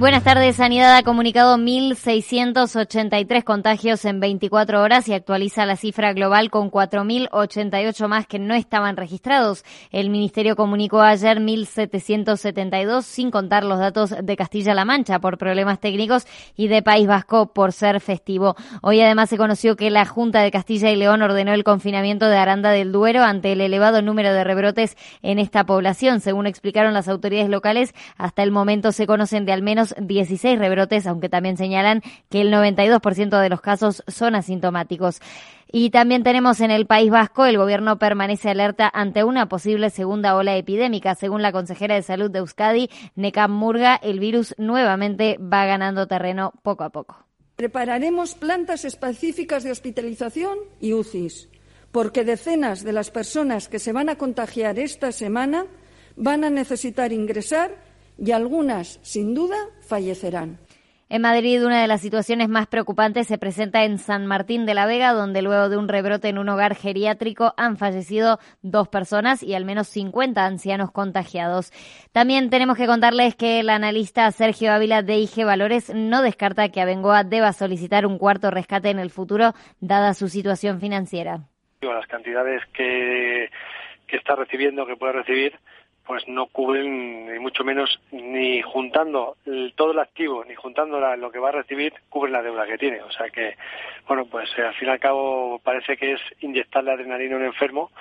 [0.00, 0.56] Buenas tardes.
[0.56, 8.08] Sanidad ha comunicado 1.683 contagios en 24 horas y actualiza la cifra global con 4.088
[8.08, 9.62] más que no estaban registrados.
[9.90, 16.26] El Ministerio comunicó ayer 1.772 sin contar los datos de Castilla-La Mancha por problemas técnicos
[16.56, 18.56] y de País Vasco por ser festivo.
[18.80, 22.38] Hoy además se conoció que la Junta de Castilla y León ordenó el confinamiento de
[22.38, 26.20] Aranda del Duero ante el elevado número de rebrotes en esta población.
[26.20, 31.06] Según explicaron las autoridades locales, hasta el momento se conocen de al menos 16 rebrotes,
[31.06, 35.20] aunque también señalan que el 92% de los casos son asintomáticos.
[35.72, 40.34] Y también tenemos en el País Vasco, el gobierno permanece alerta ante una posible segunda
[40.34, 41.14] ola epidémica.
[41.14, 46.52] Según la consejera de salud de Euskadi, Necam Murga, el virus nuevamente va ganando terreno
[46.62, 47.24] poco a poco.
[47.54, 51.48] Prepararemos plantas específicas de hospitalización y UCIs,
[51.92, 55.66] porque decenas de las personas que se van a contagiar esta semana
[56.16, 57.89] van a necesitar ingresar
[58.20, 60.58] y algunas, sin duda, fallecerán.
[61.12, 64.86] En Madrid, una de las situaciones más preocupantes se presenta en San Martín de la
[64.86, 69.54] Vega, donde luego de un rebrote en un hogar geriátrico han fallecido dos personas y
[69.54, 71.72] al menos 50 ancianos contagiados.
[72.12, 76.80] También tenemos que contarles que el analista Sergio Ávila de IG Valores no descarta que
[76.80, 81.40] Abengoa deba solicitar un cuarto rescate en el futuro, dada su situación financiera.
[81.80, 83.50] Las cantidades que,
[84.06, 85.58] que está recibiendo, que puede recibir,
[86.10, 89.36] pues no cubren ni mucho menos ni juntando
[89.76, 93.00] todo el activo ni juntando lo que va a recibir cubren la deuda que tiene.
[93.02, 93.54] O sea que
[94.08, 97.44] bueno pues eh, al fin y al cabo parece que es inyectarle adrenalina a un
[97.44, 97.92] enfermo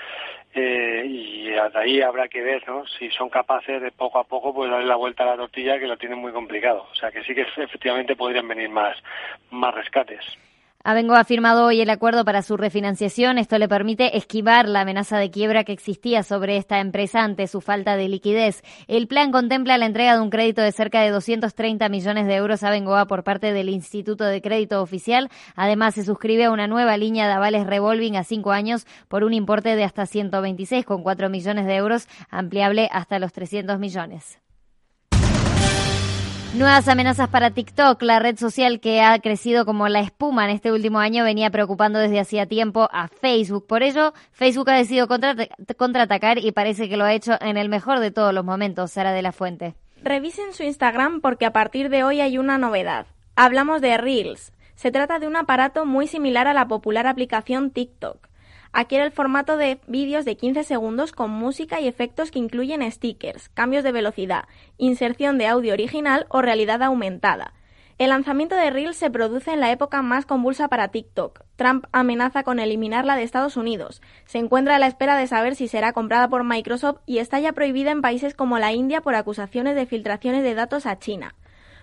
[0.55, 2.83] eh, y ahí habrá que ver ¿no?
[2.87, 5.85] si son capaces de poco a poco pues darle la vuelta a la tortilla que
[5.85, 6.87] lo tienen muy complicado.
[6.91, 8.97] O sea que sí que efectivamente podrían venir más
[9.51, 10.25] más rescates
[10.81, 13.37] Abengo ha firmado hoy el acuerdo para su refinanciación.
[13.37, 17.59] Esto le permite esquivar la amenaza de quiebra que existía sobre esta empresa ante su
[17.59, 18.63] falta de liquidez.
[18.87, 22.63] El plan contempla la entrega de un crédito de cerca de 230 millones de euros
[22.63, 25.29] a Bengoa por parte del Instituto de Crédito Oficial.
[25.53, 29.33] Además, se suscribe a una nueva línea de avales revolving a cinco años por un
[29.33, 34.39] importe de hasta 126,4 millones de euros, ampliable hasta los 300 millones.
[36.55, 40.71] Nuevas amenazas para TikTok, la red social que ha crecido como la espuma en este
[40.71, 43.67] último año, venía preocupando desde hacía tiempo a Facebook.
[43.67, 47.99] Por ello, Facebook ha decidido contraatacar y parece que lo ha hecho en el mejor
[47.99, 49.75] de todos los momentos, Sara de la Fuente.
[50.01, 53.05] Revisen su Instagram porque a partir de hoy hay una novedad.
[53.35, 54.51] Hablamos de Reels.
[54.73, 58.28] Se trata de un aparato muy similar a la popular aplicación TikTok.
[58.71, 63.49] Adquiere el formato de vídeos de 15 segundos con música y efectos que incluyen stickers,
[63.49, 64.45] cambios de velocidad,
[64.77, 67.53] inserción de audio original o realidad aumentada.
[67.97, 71.41] El lanzamiento de Reels se produce en la época más convulsa para TikTok.
[71.57, 74.01] Trump amenaza con eliminarla de Estados Unidos.
[74.23, 77.51] Se encuentra a la espera de saber si será comprada por Microsoft y está ya
[77.51, 81.35] prohibida en países como la India por acusaciones de filtraciones de datos a China.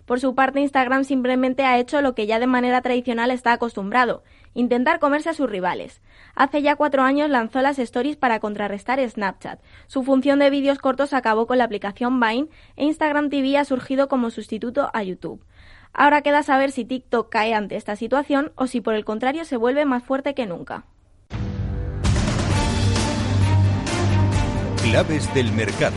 [0.06, 4.22] Por su parte, Instagram simplemente ha hecho lo que ya de manera tradicional está acostumbrado,
[4.56, 6.00] intentar comerse a sus rivales.
[6.34, 9.60] Hace ya cuatro años lanzó las stories para contrarrestar Snapchat.
[9.86, 14.08] Su función de vídeos cortos acabó con la aplicación Vine e Instagram TV ha surgido
[14.08, 15.44] como sustituto a YouTube.
[15.92, 19.56] Ahora queda saber si TikTok cae ante esta situación o si por el contrario se
[19.56, 20.84] vuelve más fuerte que nunca.
[24.82, 25.96] Claves del mercado.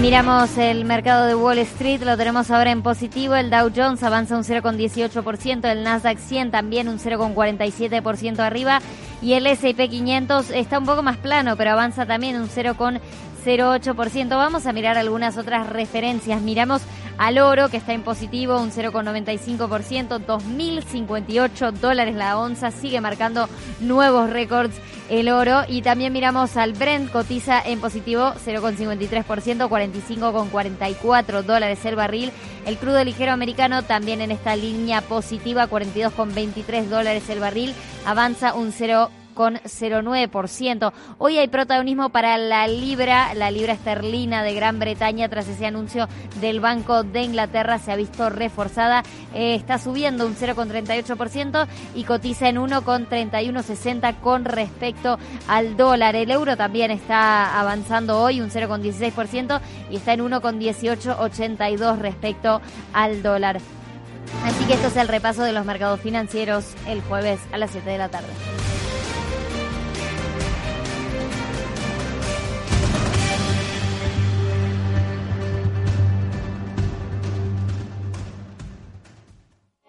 [0.00, 3.36] Miramos el mercado de Wall Street, lo tenemos ahora en positivo.
[3.36, 8.80] El Dow Jones avanza un 0,18%, el Nasdaq 100 también un 0,47% arriba
[9.22, 14.28] y el S&P 500 está un poco más plano, pero avanza también un 0,08%.
[14.30, 16.42] Vamos a mirar algunas otras referencias.
[16.42, 16.82] Miramos
[17.16, 23.48] al oro, que está en positivo, un 0,95%, 2.058 dólares la onza, sigue marcando
[23.80, 24.74] nuevos récords
[25.08, 25.62] el oro.
[25.68, 29.24] Y también miramos al Brent, cotiza en positivo 0,53%,
[29.68, 32.32] 45,44 dólares el barril.
[32.66, 37.74] El crudo ligero americano también en esta línea positiva, 42,23 dólares el barril,
[38.04, 39.23] avanza un 0,5%.
[39.34, 40.92] 0,09%.
[41.18, 46.08] Hoy hay protagonismo para la libra, la libra esterlina de Gran Bretaña tras ese anuncio
[46.40, 49.02] del Banco de Inglaterra se ha visto reforzada,
[49.34, 56.16] eh, está subiendo un 0,38% y cotiza en 1,3160 con respecto al dólar.
[56.16, 59.60] El euro también está avanzando hoy un 0,16%
[59.90, 62.60] y está en 1,1882 respecto
[62.92, 63.60] al dólar.
[64.44, 67.88] Así que esto es el repaso de los mercados financieros el jueves a las 7
[67.88, 68.28] de la tarde.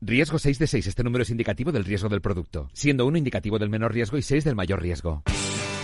[0.00, 0.86] Riesgo 6 de 6.
[0.88, 4.22] Este número es indicativo del riesgo del producto, siendo 1 indicativo del menor riesgo y
[4.22, 5.22] 6 del mayor riesgo.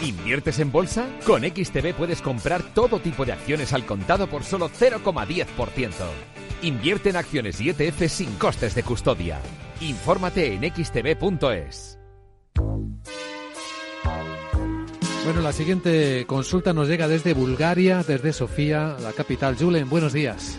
[0.04, 1.08] ¿Inviertes en bolsa?
[1.24, 5.92] Con XTB puedes comprar todo tipo de acciones al contado por solo 0,10%.
[6.62, 9.40] Invierte en acciones y ETF sin costes de custodia.
[9.80, 11.98] Infórmate en xtb.es.
[15.24, 19.56] Bueno, la siguiente consulta nos llega desde Bulgaria, desde Sofía, la capital.
[19.56, 20.58] Julen, buenos días.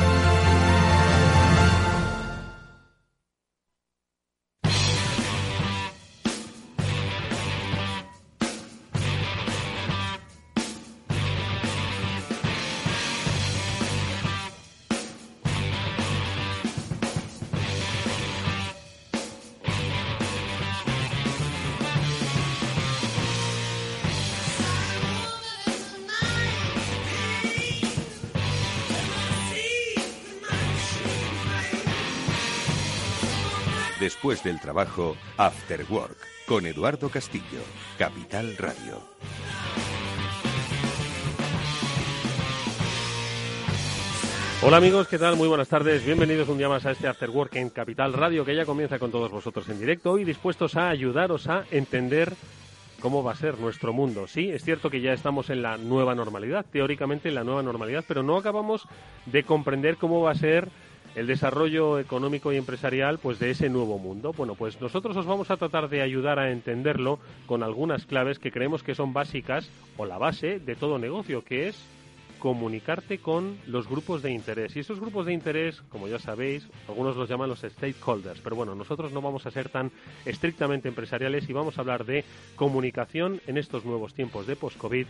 [34.31, 37.59] Después del trabajo, After Work, con Eduardo Castillo,
[37.97, 39.01] Capital Radio.
[44.61, 45.35] Hola amigos, ¿qué tal?
[45.35, 46.05] Muy buenas tardes.
[46.05, 49.11] Bienvenidos un día más a este After Work en Capital Radio que ya comienza con
[49.11, 52.33] todos vosotros en directo y dispuestos a ayudaros a entender
[53.01, 54.27] cómo va a ser nuestro mundo.
[54.27, 58.05] Sí, es cierto que ya estamos en la nueva normalidad, teóricamente en la nueva normalidad,
[58.07, 58.87] pero no acabamos
[59.25, 60.69] de comprender cómo va a ser
[61.15, 64.33] el desarrollo económico y empresarial pues de ese nuevo mundo.
[64.33, 68.51] Bueno, pues nosotros os vamos a tratar de ayudar a entenderlo con algunas claves que
[68.51, 71.83] creemos que son básicas o la base de todo negocio, que es
[72.39, 74.75] comunicarte con los grupos de interés.
[74.75, 78.73] Y esos grupos de interés, como ya sabéis, algunos los llaman los stakeholders, pero bueno,
[78.73, 79.91] nosotros no vamos a ser tan
[80.25, 82.25] estrictamente empresariales y vamos a hablar de
[82.55, 85.05] comunicación en estos nuevos tiempos de post-COVID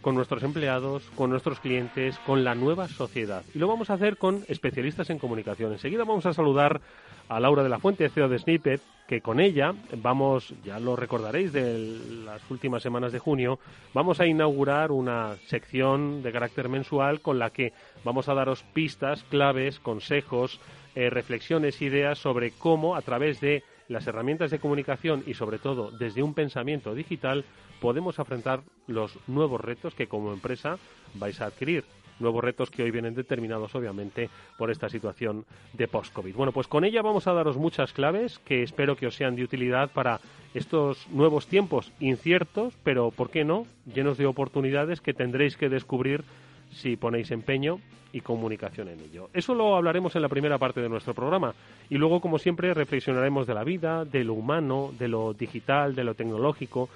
[0.00, 3.42] con nuestros empleados, con nuestros clientes, con la nueva sociedad.
[3.54, 5.72] Y lo vamos a hacer con especialistas en comunicación.
[5.72, 6.80] Enseguida vamos a saludar
[7.28, 11.52] a Laura de la Fuente, CEO de Snippet, que con ella vamos, ya lo recordaréis
[11.52, 13.58] de las últimas semanas de junio,
[13.92, 17.72] vamos a inaugurar una sección de carácter mensual con la que
[18.04, 20.60] vamos a daros pistas, claves, consejos,
[20.94, 25.90] eh, reflexiones, ideas sobre cómo a través de las herramientas de comunicación y sobre todo
[25.90, 27.44] desde un pensamiento digital
[27.80, 30.78] podemos afrontar los nuevos retos que como empresa
[31.14, 31.84] vais a adquirir.
[32.20, 34.28] Nuevos retos que hoy vienen determinados, obviamente,
[34.58, 36.34] por esta situación de post-COVID.
[36.34, 39.42] Bueno, pues con ella vamos a daros muchas claves que espero que os sean de
[39.42, 40.20] utilidad para
[40.52, 46.22] estos nuevos tiempos inciertos, pero, ¿por qué no?, llenos de oportunidades que tendréis que descubrir
[46.70, 47.80] si ponéis empeño
[48.12, 49.30] y comunicación en ello.
[49.32, 51.54] Eso lo hablaremos en la primera parte de nuestro programa
[51.88, 56.04] y luego, como siempre, reflexionaremos de la vida, de lo humano, de lo digital, de
[56.04, 56.88] lo tecnológico,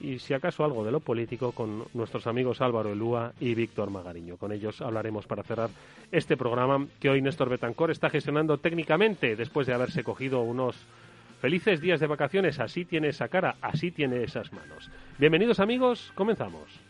[0.00, 4.36] y si acaso algo de lo político con nuestros amigos Álvaro Elúa y Víctor Magariño.
[4.36, 5.70] Con ellos hablaremos para cerrar
[6.10, 10.76] este programa que hoy Néstor Betancor está gestionando técnicamente después de haberse cogido unos
[11.40, 12.58] felices días de vacaciones.
[12.58, 14.90] Así tiene esa cara, así tiene esas manos.
[15.18, 16.80] Bienvenidos amigos, comenzamos.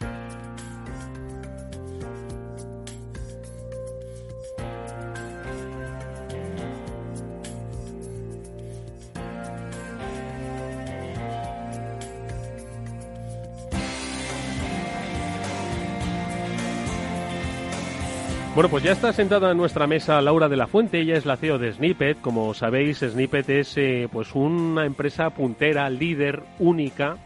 [18.55, 21.39] Bueno, pues ya está sentada en nuestra mesa Laura de la Fuente, ella es la
[21.39, 22.21] CEO de Snippet.
[22.21, 27.17] Como sabéis, Snippet es eh, pues una empresa puntera, líder, única,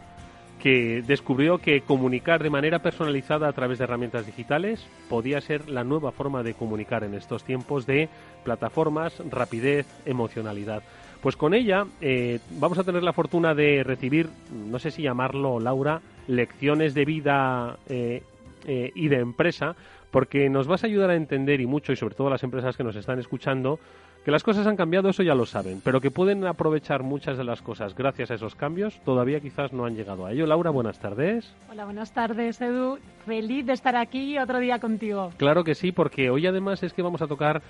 [0.63, 5.83] que descubrió que comunicar de manera personalizada a través de herramientas digitales podía ser la
[5.83, 8.09] nueva forma de comunicar en estos tiempos de
[8.45, 10.85] plataformas, rapidez, emocionalidad.
[11.21, 15.59] Pues con ella eh, vamos a tener la fortuna de recibir, no sé si llamarlo,
[15.59, 18.23] Laura, lecciones de vida eh,
[18.69, 19.77] eh, y de empresa,
[20.17, 22.83] porque nos vas a ayudar a entender y mucho, y sobre todo las empresas que
[22.83, 23.79] nos están escuchando,
[24.25, 27.45] que las cosas han cambiado, eso ya lo saben, pero que pueden aprovechar muchas de
[27.45, 30.47] las cosas gracias a esos cambios, todavía quizás no han llegado a ello.
[30.47, 31.55] Laura, buenas tardes.
[31.71, 32.99] Hola, buenas tardes, Edu.
[33.27, 35.33] Feliz de estar aquí otro día contigo.
[35.37, 37.61] Claro que sí, porque hoy además es que vamos a tocar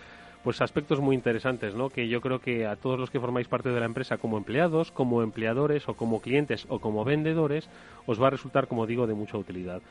[0.45, 1.91] pues aspectos muy interesantes, ¿no?
[1.91, 4.93] Que yo creo que a todos los que formáis parte de la empresa como empleados,
[4.93, 7.69] como empleadores o como clientes o como vendedores,
[8.07, 9.83] os va a resultar, como digo, de mucha utilidad.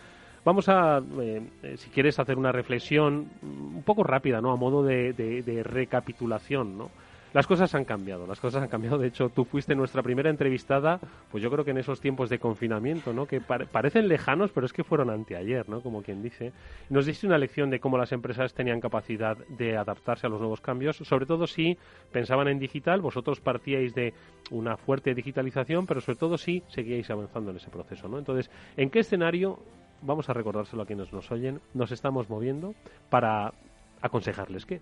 [0.46, 4.52] Vamos a, eh, eh, si quieres, hacer una reflexión un poco rápida, ¿no?
[4.52, 6.92] A modo de, recapitulación, ¿no?
[7.34, 8.98] Las cosas han cambiado, las cosas han cambiado.
[9.00, 11.00] De hecho, tú fuiste nuestra primera entrevistada,
[11.32, 13.26] pues yo creo que en esos tiempos de confinamiento, ¿no?
[13.26, 15.82] Que pare- parecen lejanos, pero es que fueron anteayer, ¿no?
[15.82, 16.54] Como quien dice.
[16.90, 20.62] Nos diste una lección de cómo las empresas tenían capacidad de adaptarse a los nuevos
[20.62, 21.78] cambios, sobre todo si
[22.14, 24.14] pensaban en digital, vosotros partíais de
[24.52, 28.18] una fuerte digitalización, pero sobre todo si seguíais avanzando en ese proceso, ¿no?
[28.20, 29.60] Entonces, ¿en qué escenario,
[30.02, 32.74] vamos a recordárselo a quienes nos oyen, nos estamos moviendo
[33.10, 33.54] para
[34.02, 34.82] aconsejarles qué?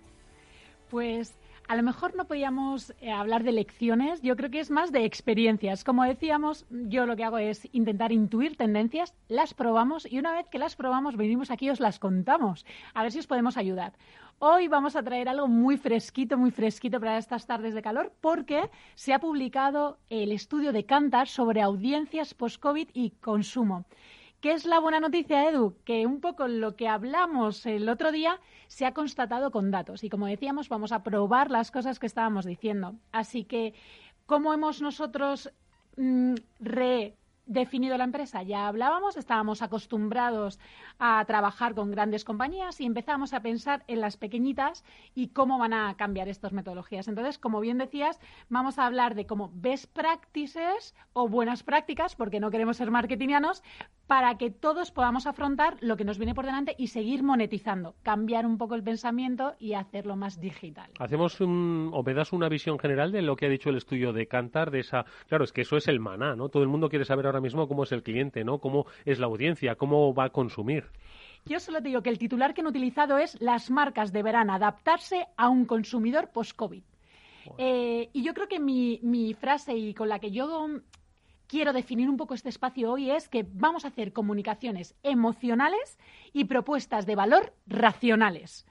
[0.90, 1.34] Pues
[1.66, 5.06] a lo mejor no podíamos eh, hablar de lecciones, yo creo que es más de
[5.06, 5.82] experiencias.
[5.82, 10.46] Como decíamos, yo lo que hago es intentar intuir tendencias, las probamos y una vez
[10.50, 13.94] que las probamos venimos aquí y os las contamos, a ver si os podemos ayudar.
[14.40, 18.68] Hoy vamos a traer algo muy fresquito, muy fresquito para estas tardes de calor porque
[18.94, 23.86] se ha publicado el estudio de Cantar sobre audiencias post-COVID y consumo.
[24.44, 25.74] ¿Qué es la buena noticia, Edu?
[25.86, 30.04] Que un poco lo que hablamos el otro día se ha constatado con datos.
[30.04, 32.94] Y como decíamos, vamos a probar las cosas que estábamos diciendo.
[33.10, 33.72] Así que,
[34.26, 35.50] ¿cómo hemos nosotros
[35.96, 36.34] mm,
[37.46, 38.42] redefinido la empresa?
[38.42, 40.58] Ya hablábamos, estábamos acostumbrados
[40.98, 44.84] a trabajar con grandes compañías y empezamos a pensar en las pequeñitas
[45.14, 47.08] y cómo van a cambiar estas metodologías.
[47.08, 52.40] Entonces, como bien decías, vamos a hablar de cómo best practices o buenas prácticas, porque
[52.40, 53.62] no queremos ser marketingianos,
[54.06, 58.44] para que todos podamos afrontar lo que nos viene por delante y seguir monetizando, cambiar
[58.44, 60.90] un poco el pensamiento y hacerlo más digital.
[60.98, 64.12] Hacemos un, o me das una visión general de lo que ha dicho el estudio
[64.12, 66.48] de Cantar, de esa, claro, es que eso es el maná, ¿no?
[66.48, 68.58] Todo el mundo quiere saber ahora mismo cómo es el cliente, ¿no?
[68.58, 70.84] Cómo es la audiencia, cómo va a consumir.
[71.46, 75.26] Yo solo te digo que el titular que han utilizado es las marcas deberán adaptarse
[75.36, 76.82] a un consumidor post-COVID.
[77.58, 80.68] Eh, y yo creo que mi, mi frase y con la que yo
[81.46, 85.98] quiero definir un poco este espacio hoy es que vamos a hacer comunicaciones emocionales
[86.32, 88.64] y propuestas de valor racionales.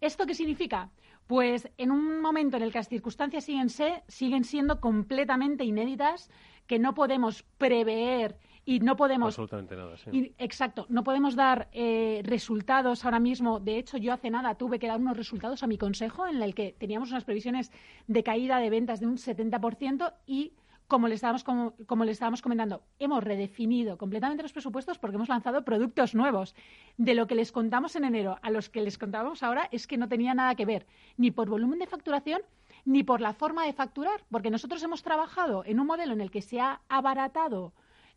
[0.00, 0.90] ¿Esto qué significa?
[1.26, 6.30] Pues en un momento en el que las circunstancias siguen, se- siguen siendo completamente inéditas,
[6.66, 10.10] que no podemos prever y no podemos Absolutamente nada, sí.
[10.12, 13.58] y- exacto, no podemos dar eh, resultados ahora mismo.
[13.58, 16.54] De hecho, yo hace nada tuve que dar unos resultados a mi consejo en el
[16.54, 17.72] que teníamos unas previsiones
[18.06, 20.52] de caída de ventas de un 70% y
[20.88, 25.28] como le estábamos como, como le estábamos comentando, hemos redefinido completamente los presupuestos porque hemos
[25.30, 26.54] lanzado productos nuevos.
[26.98, 29.96] De lo que les contamos en enero a los que les contábamos ahora es que
[29.96, 32.42] no tenía nada que ver ni por volumen de facturación
[32.84, 36.30] ni por la forma de facturar, porque nosotros hemos trabajado en un modelo en el
[36.30, 37.72] que se ha abaratado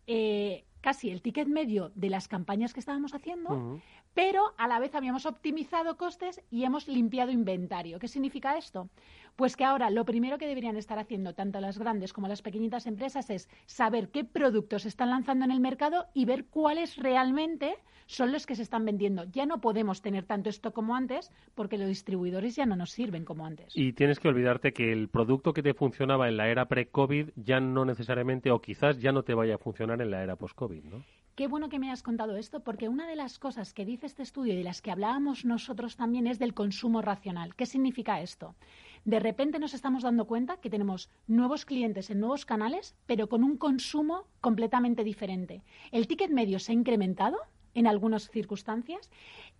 [0.08, 3.80] eh, casi el ticket medio de las campañas que estábamos haciendo,
[4.14, 7.98] pero a la vez habíamos optimizado costes y hemos limpiado inventario.
[7.98, 8.90] ¿Qué significa esto?
[9.36, 12.88] Pues que ahora lo primero que deberían estar haciendo tanto las grandes como las pequeñitas
[12.88, 17.76] empresas es saber qué productos se están lanzando en el mercado y ver cuáles realmente
[18.06, 19.26] son los que se están vendiendo.
[19.26, 23.26] Ya no podemos tener tanto esto como antes porque los distribuidores ya no nos sirven
[23.26, 23.76] como antes.
[23.76, 27.60] Y tienes que olvidarte que el producto que te funcionaba en la era pre-COVID ya
[27.60, 31.04] no necesariamente, o quizás ya no te vaya a funcionar en la era post-COVID, ¿no?
[31.36, 34.24] Qué bueno que me has contado esto, porque una de las cosas que dice este
[34.24, 37.56] estudio y de las que hablábamos nosotros también es del consumo racional.
[37.56, 38.56] ¿Qué significa esto?
[39.06, 43.44] De repente nos estamos dando cuenta que tenemos nuevos clientes en nuevos canales, pero con
[43.44, 45.64] un consumo completamente diferente.
[45.92, 47.38] El ticket medio se ha incrementado
[47.76, 49.12] en algunas circunstancias.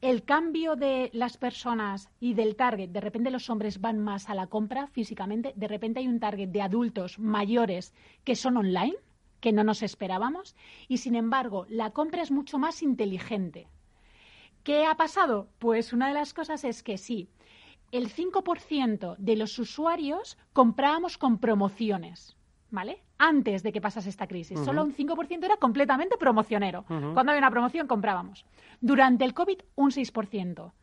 [0.02, 4.36] El cambio de las personas y del target, de repente los hombres van más a
[4.36, 8.96] la compra físicamente, de repente hay un target de adultos mayores que son online
[9.42, 10.56] que no nos esperábamos
[10.88, 13.68] y sin embargo la compra es mucho más inteligente.
[14.64, 15.50] ¿Qué ha pasado?
[15.60, 17.30] Pues una de las cosas es que sí,
[17.92, 22.36] el 5% de los usuarios comprábamos con promociones,
[22.72, 23.04] ¿vale?
[23.18, 24.60] Antes de que pasase esta crisis.
[24.66, 26.84] Solo un 5% era completamente promocionero.
[26.88, 28.46] Cuando había una promoción comprábamos.
[28.82, 30.74] Durante el COVID, un 6%.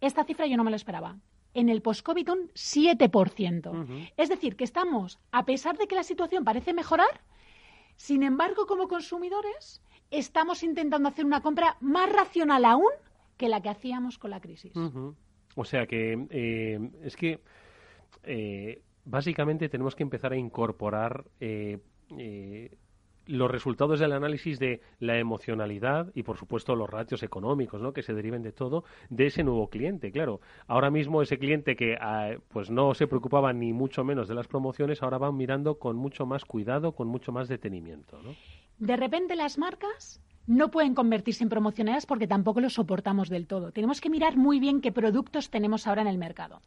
[0.00, 1.16] Esta cifra yo no me lo esperaba.
[1.54, 4.10] En el post-COVID, un 7%.
[4.16, 7.20] Es decir, que estamos, a pesar de que la situación parece mejorar,
[7.96, 12.90] Sin embargo, como consumidores, estamos intentando hacer una compra más racional aún
[13.36, 14.72] que la que hacíamos con la crisis.
[15.56, 17.40] O sea que eh, es que
[18.24, 21.78] eh, básicamente tenemos que empezar a incorporar eh,
[22.18, 22.70] eh,
[23.26, 27.92] los resultados del análisis de la emocionalidad y, por supuesto, los ratios económicos, ¿no?
[27.92, 30.10] Que se deriven de todo de ese nuevo cliente.
[30.10, 34.34] Claro, ahora mismo ese cliente que, ah, pues, no se preocupaba ni mucho menos de
[34.34, 38.34] las promociones, ahora van mirando con mucho más cuidado, con mucho más detenimiento, ¿no?
[38.78, 43.72] De repente las marcas no pueden convertirse en promocionadas porque tampoco lo soportamos del todo.
[43.72, 46.60] Tenemos que mirar muy bien qué productos tenemos ahora en el mercado.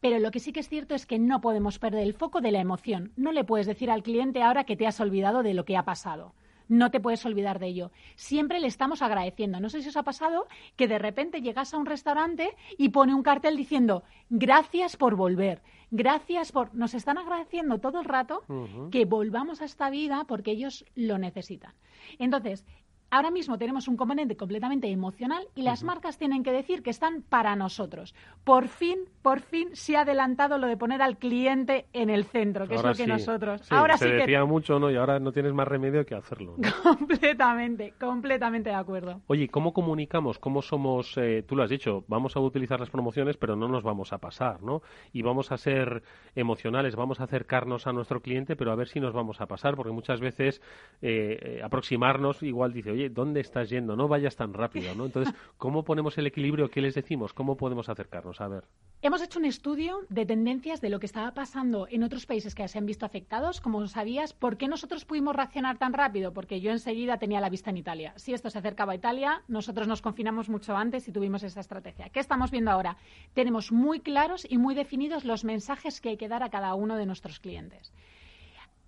[0.00, 2.52] Pero lo que sí que es cierto es que no podemos perder el foco de
[2.52, 3.12] la emoción.
[3.16, 5.84] No le puedes decir al cliente ahora que te has olvidado de lo que ha
[5.84, 6.34] pasado.
[6.68, 7.90] No te puedes olvidar de ello.
[8.16, 9.60] Siempre le estamos agradeciendo.
[9.60, 10.46] No sé si os ha pasado
[10.76, 15.60] que de repente llegas a un restaurante y pone un cartel diciendo gracias por volver,
[15.90, 16.74] gracias por...
[16.74, 18.42] Nos están agradeciendo todo el rato
[18.90, 21.74] que volvamos a esta vida porque ellos lo necesitan.
[22.18, 22.64] Entonces,
[23.12, 27.22] ahora mismo tenemos un componente completamente emocional y las marcas tienen que decir que están
[27.22, 28.14] para nosotros.
[28.42, 32.66] Por fin, por fin se ha adelantado lo de poner al cliente en el centro,
[32.66, 33.24] que Ahora es lo que sí.
[33.24, 33.60] nosotros.
[33.60, 34.90] Sí, ahora se sí que decía mucho, ¿no?
[34.90, 36.56] Y ahora no tienes más remedio que hacerlo.
[36.56, 36.72] ¿no?
[36.82, 39.20] completamente, completamente de acuerdo.
[39.26, 40.38] Oye, ¿cómo comunicamos?
[40.38, 41.16] ¿Cómo somos?
[41.18, 44.18] eh, tú lo has dicho, vamos a utilizar las promociones, pero no nos vamos a
[44.18, 44.80] pasar, ¿no?
[45.12, 46.02] Y vamos a ser
[46.34, 49.76] emocionales, vamos a acercarnos a nuestro cliente, pero a ver si nos vamos a pasar,
[49.76, 50.62] porque muchas veces
[51.02, 53.96] eh, eh, aproximarnos igual dice, oye, ¿dónde estás yendo?
[53.96, 54.90] No vayas tan rápido.
[54.92, 56.70] Entonces, ¿cómo ponemos el equilibrio?
[56.70, 57.32] ¿Qué les decimos?
[57.32, 58.40] ¿Cómo podemos acercarnos?
[58.40, 58.64] A ver.
[59.02, 62.66] Hemos hecho un estudio de tendencias de lo que estaba pasando en otros países que
[62.68, 63.60] se han visto afectados.
[63.60, 66.32] Como sabías, ¿por qué nosotros pudimos reaccionar tan rápido?
[66.32, 68.12] Porque yo enseguida tenía la vista en Italia.
[68.16, 72.10] Si esto se acercaba a Italia, nosotros nos confinamos mucho antes y tuvimos esa estrategia.
[72.10, 72.96] ¿Qué estamos viendo ahora?
[73.34, 76.96] Tenemos muy claros y muy definidos los mensajes que hay que dar a cada uno
[76.96, 77.92] de nuestros clientes.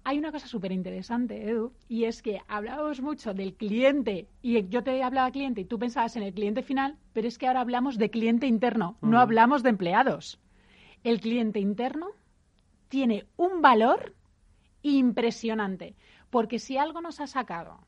[0.07, 4.83] Hay una cosa súper interesante, Edu, y es que hablábamos mucho del cliente, y yo
[4.83, 7.97] te hablaba cliente y tú pensabas en el cliente final, pero es que ahora hablamos
[7.97, 10.39] de cliente interno, no hablamos de empleados.
[11.05, 12.09] El cliente interno
[12.89, 14.15] tiene un valor
[14.83, 15.95] impresionante,
[16.29, 17.81] porque si algo nos ha sacado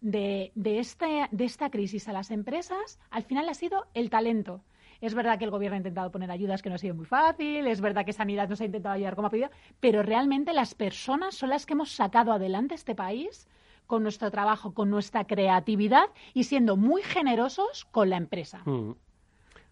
[0.00, 4.62] de, de, este- de esta crisis a las empresas, al final ha sido el talento.
[5.00, 7.66] Es verdad que el gobierno ha intentado poner ayudas que no ha sido muy fácil,
[7.66, 11.34] es verdad que Sanidad nos ha intentado ayudar como ha pedido, pero realmente las personas
[11.34, 13.48] son las que hemos sacado adelante este país
[13.86, 18.62] con nuestro trabajo, con nuestra creatividad y siendo muy generosos con la empresa.
[18.64, 18.92] Mm.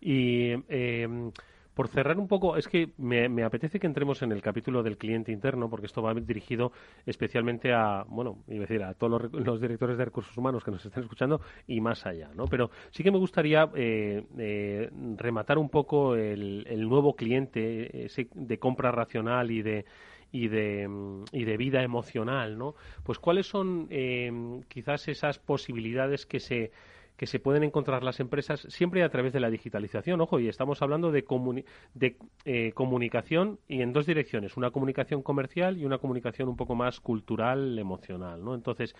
[0.00, 1.30] Eh,
[1.78, 5.30] por cerrar un poco, es que me, apetece que entremos en el capítulo del cliente
[5.30, 6.72] interno, porque esto va dirigido
[7.06, 10.64] especialmente a, bueno, iba a decir, a todos los, rec- los directores de recursos humanos
[10.64, 12.46] que nos están escuchando y más allá, ¿no?
[12.46, 18.90] Pero sí que me gustaría eh, eh, rematar un poco el, nuevo cliente de compra
[18.90, 19.84] racional y de
[20.32, 22.74] y de, y de vida emocional, ¿no?
[23.04, 24.32] Pues cuáles son eh,
[24.66, 26.72] quizás esas posibilidades que se
[27.18, 30.20] que se pueden encontrar las empresas siempre a través de la digitalización.
[30.20, 35.22] Ojo, y estamos hablando de, comuni- de eh, comunicación y en dos direcciones, una comunicación
[35.22, 38.54] comercial y una comunicación un poco más cultural, emocional, ¿no?
[38.54, 38.94] Entonces,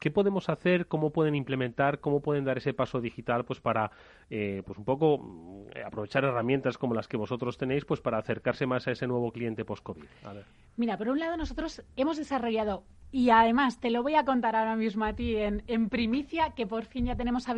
[0.00, 0.86] ¿qué podemos hacer?
[0.88, 2.00] ¿Cómo pueden implementar?
[2.00, 3.44] ¿Cómo pueden dar ese paso digital?
[3.44, 3.92] Pues para,
[4.28, 8.66] eh, pues un poco mm, aprovechar herramientas como las que vosotros tenéis, pues para acercarse
[8.66, 10.04] más a ese nuevo cliente post-COVID.
[10.76, 14.76] Mira, por un lado nosotros hemos desarrollado, y además te lo voy a contar ahora
[14.76, 17.48] mismo a ti en, en primicia, que por fin ya tenemos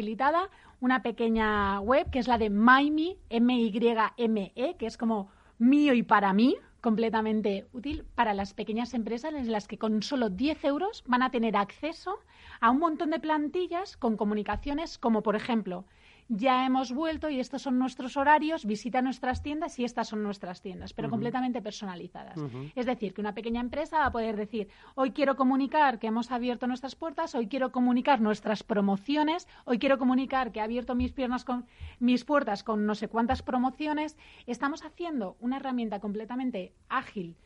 [0.80, 6.32] una pequeña web que es la de MyMe, M-Y-M-E, que es como mío y para
[6.32, 11.22] mí, completamente útil para las pequeñas empresas en las que con solo 10 euros van
[11.22, 12.18] a tener acceso
[12.60, 15.84] a un montón de plantillas con comunicaciones como por ejemplo
[16.34, 20.62] ya hemos vuelto y estos son nuestros horarios, visita nuestras tiendas y estas son nuestras
[20.62, 22.38] tiendas, pero completamente personalizadas.
[22.74, 26.30] Es decir, que una pequeña empresa va a poder decir, hoy quiero comunicar que hemos
[26.30, 31.12] abierto nuestras puertas, hoy quiero comunicar nuestras promociones, hoy quiero comunicar que he abierto mis
[31.12, 31.66] piernas con
[31.98, 34.16] mis puertas con no sé cuántas promociones.
[34.46, 37.36] Estamos haciendo una herramienta completamente ágil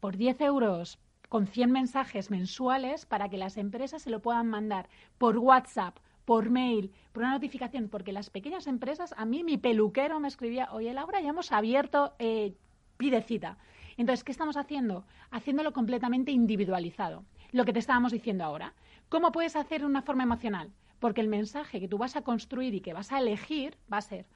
[0.00, 0.98] por 10 euros
[1.30, 6.50] con 100 mensajes mensuales para que las empresas se lo puedan mandar por WhatsApp, por
[6.50, 10.92] mail, por una notificación, porque las pequeñas empresas, a mí mi peluquero me escribía, oye
[10.92, 12.54] Laura, ya hemos abierto, eh,
[12.96, 13.58] pide cita.
[13.96, 15.04] Entonces, ¿qué estamos haciendo?
[15.30, 17.24] Haciéndolo completamente individualizado.
[17.52, 18.74] Lo que te estábamos diciendo ahora.
[19.08, 20.72] ¿Cómo puedes hacer de una forma emocional?
[20.98, 24.02] Porque el mensaje que tú vas a construir y que vas a elegir va a
[24.02, 24.26] ser,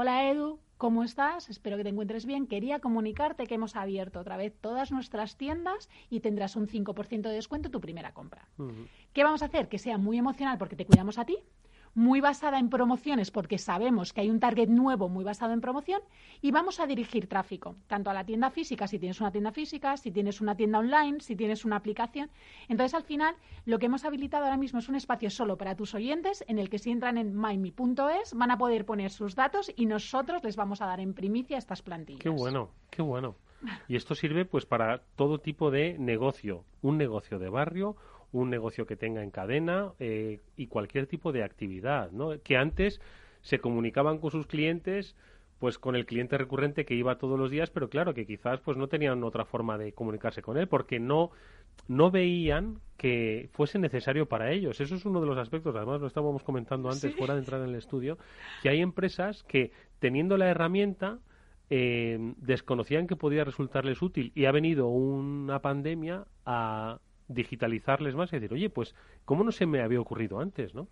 [0.00, 1.50] hola Edu, ¿cómo estás?
[1.50, 2.46] Espero que te encuentres bien.
[2.46, 7.34] Quería comunicarte que hemos abierto otra vez todas nuestras tiendas y tendrás un 5% de
[7.34, 8.46] descuento en tu primera compra.
[9.12, 9.68] ¿Qué vamos a hacer?
[9.68, 11.38] Que sea muy emocional porque te cuidamos a ti,
[11.98, 16.00] muy basada en promociones porque sabemos que hay un target nuevo muy basado en promoción
[16.40, 19.96] y vamos a dirigir tráfico, tanto a la tienda física, si tienes una tienda física,
[19.96, 22.30] si tienes una tienda online, si tienes una aplicación.
[22.68, 23.34] Entonces, al final,
[23.64, 26.70] lo que hemos habilitado ahora mismo es un espacio solo para tus oyentes en el
[26.70, 30.80] que si entran en myme.es van a poder poner sus datos y nosotros les vamos
[30.80, 32.22] a dar en primicia estas plantillas.
[32.22, 33.34] Qué bueno, qué bueno.
[33.88, 37.96] Y esto sirve pues para todo tipo de negocio, un negocio de barrio,
[38.32, 42.40] un negocio que tenga en cadena eh, y cualquier tipo de actividad, ¿no?
[42.42, 43.00] Que antes
[43.42, 45.16] se comunicaban con sus clientes
[45.58, 48.76] pues con el cliente recurrente que iba todos los días, pero claro que quizás pues
[48.76, 51.30] no tenían otra forma de comunicarse con él porque no
[51.86, 54.80] no veían que fuese necesario para ellos.
[54.80, 57.68] Eso es uno de los aspectos, además lo estábamos comentando antes fuera de entrar en
[57.68, 58.18] el estudio,
[58.62, 61.18] que hay empresas que teniendo la herramienta
[61.70, 68.36] eh, desconocían que podía resultarles útil y ha venido una pandemia a digitalizarles más y
[68.36, 70.88] decir, oye, pues, ¿cómo no se me había ocurrido antes, no?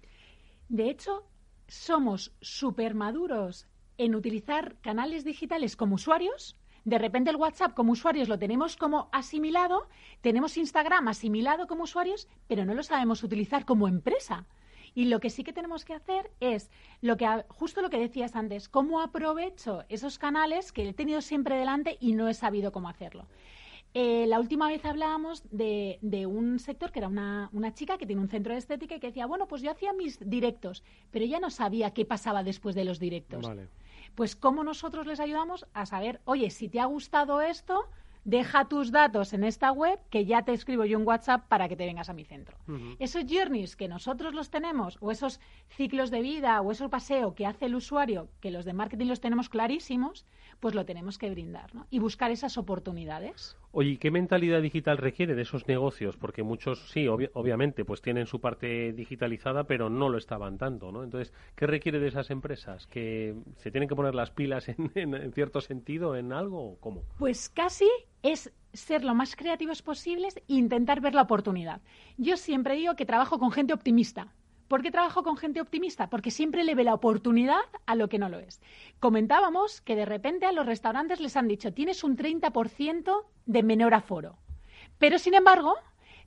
[0.68, 1.24] De hecho,
[1.66, 3.66] somos súper maduros
[3.98, 6.56] en utilizar canales digitales como usuarios.
[6.84, 9.88] De repente el WhatsApp como usuarios lo tenemos como asimilado,
[10.20, 14.46] tenemos Instagram asimilado como usuarios, pero no lo sabemos utilizar como empresa.
[14.94, 16.70] Y lo que sí que tenemos que hacer es
[17.02, 21.56] lo que justo lo que decías antes, cómo aprovecho esos canales que he tenido siempre
[21.56, 23.26] delante y no he sabido cómo hacerlo.
[23.98, 28.20] Eh, la última vez hablábamos de, un sector que era una, una, chica que tiene
[28.20, 31.40] un centro de estética y que decía, bueno, pues yo hacía mis directos, pero ella
[31.40, 33.50] no sabía qué pasaba después de los directos.
[34.14, 37.88] Pues cómo nosotros les ayudamos a saber, oye, si te ha gustado esto,
[38.26, 41.76] deja tus datos en esta web que ya te escribo yo un WhatsApp para que
[41.76, 42.58] te vengas a mi centro.
[42.98, 47.46] Esos journeys que nosotros los tenemos, o esos ciclos de vida, o esos paseo que
[47.46, 50.26] hace el usuario, que los de marketing los tenemos clarísimos,
[50.58, 51.86] pues lo tenemos que brindar ¿no?
[51.88, 53.56] y buscar esas oportunidades.
[53.78, 56.16] Oye, ¿qué mentalidad digital requiere de esos negocios?
[56.16, 61.04] Porque muchos, sí, obviamente, pues tienen su parte digitalizada, pero no lo estaban tanto, ¿no?
[61.04, 62.86] Entonces, ¿qué requiere de esas empresas?
[62.86, 67.02] ¿Que se tienen que poner las pilas en, en cierto sentido, en algo o cómo?
[67.18, 67.86] Pues casi
[68.22, 71.82] es ser lo más creativos posibles e intentar ver la oportunidad.
[72.16, 74.32] Yo siempre digo que trabajo con gente optimista.
[74.68, 76.08] ¿Por qué trabajo con gente optimista?
[76.10, 78.60] Porque siempre le ve la oportunidad a lo que no lo es.
[78.98, 83.94] Comentábamos que de repente a los restaurantes les han dicho tienes un 30% de menor
[83.94, 84.38] aforo.
[84.98, 85.74] Pero sin embargo,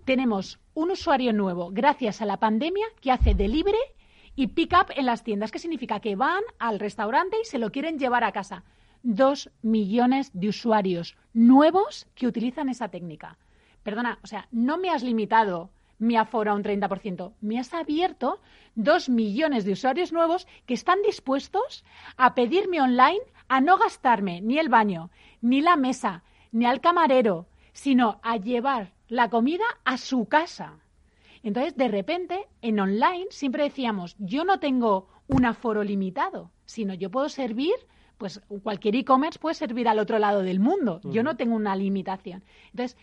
[0.06, 3.78] tenemos un usuario nuevo gracias a la pandemia que hace delivery
[4.36, 7.72] y pick up en las tiendas, que significa que van al restaurante y se lo
[7.72, 8.64] quieren llevar a casa.
[9.04, 13.38] Dos millones de usuarios nuevos que utilizan esa técnica.
[13.84, 17.34] Perdona, o sea, no me has limitado mi aforo a un 30%.
[17.42, 18.40] Me has abierto
[18.76, 21.84] dos millones de usuarios nuevos que están dispuestos
[22.18, 27.48] a pedirme online a no gastarme ni el baño, ni la mesa, ni al camarero,
[27.74, 30.80] sino a llevar la comida a su casa.
[31.44, 37.10] Entonces, de repente, en online siempre decíamos, yo no tengo un aforo limitado, sino yo
[37.10, 37.74] puedo servir,
[38.18, 41.00] pues cualquier e-commerce puede servir al otro lado del mundo.
[41.06, 42.44] Yo no tengo una limitación.
[42.72, 42.98] Entonces,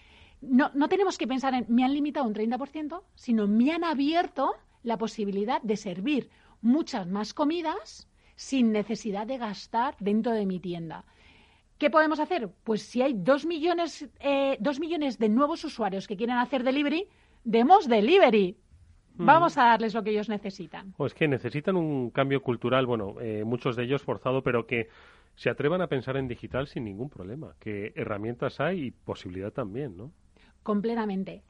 [0.48, 4.54] no, no tenemos que pensar en me han limitado un 30%, sino me han abierto
[4.82, 6.30] la posibilidad de servir
[6.62, 11.04] muchas más comidas sin necesidad de gastar dentro de mi tienda.
[11.78, 12.48] ¿Qué podemos hacer?
[12.64, 17.06] Pues si hay dos millones, eh, dos millones de nuevos usuarios que quieren hacer delivery,
[17.44, 18.56] demos delivery.
[19.18, 20.92] Vamos a darles lo que ellos necesitan.
[20.98, 24.88] O es que necesitan un cambio cultural, bueno, eh, muchos de ellos forzado, pero que
[25.36, 29.96] se atrevan a pensar en digital sin ningún problema, que herramientas hay y posibilidad también,
[29.96, 30.12] ¿no?
[30.66, 31.44] Completamente.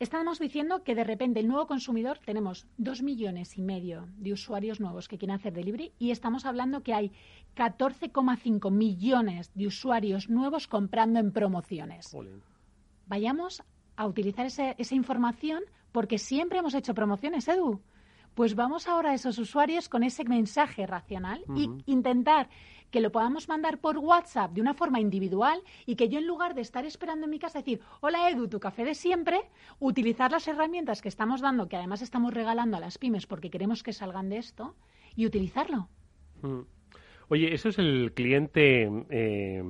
[0.00, 4.80] Estamos diciendo que de repente el nuevo consumidor tenemos dos millones y medio de usuarios
[4.80, 7.12] nuevos que quieren hacer delivery y estamos hablando que hay
[7.54, 12.16] 14,5 millones de usuarios nuevos comprando en promociones.
[13.06, 13.62] Vayamos
[13.96, 17.82] a utilizar esa información porque siempre hemos hecho promociones, Edu.
[18.34, 22.48] Pues vamos ahora a esos usuarios con ese mensaje racional y intentar
[22.90, 26.54] que lo podamos mandar por WhatsApp de una forma individual y que yo en lugar
[26.54, 29.40] de estar esperando en mi casa decir, hola Edu, tu café de siempre,
[29.80, 33.82] utilizar las herramientas que estamos dando, que además estamos regalando a las pymes porque queremos
[33.82, 34.74] que salgan de esto,
[35.16, 35.88] y utilizarlo.
[36.42, 36.60] Mm.
[37.34, 39.60] Oye, eso es el cliente, eh,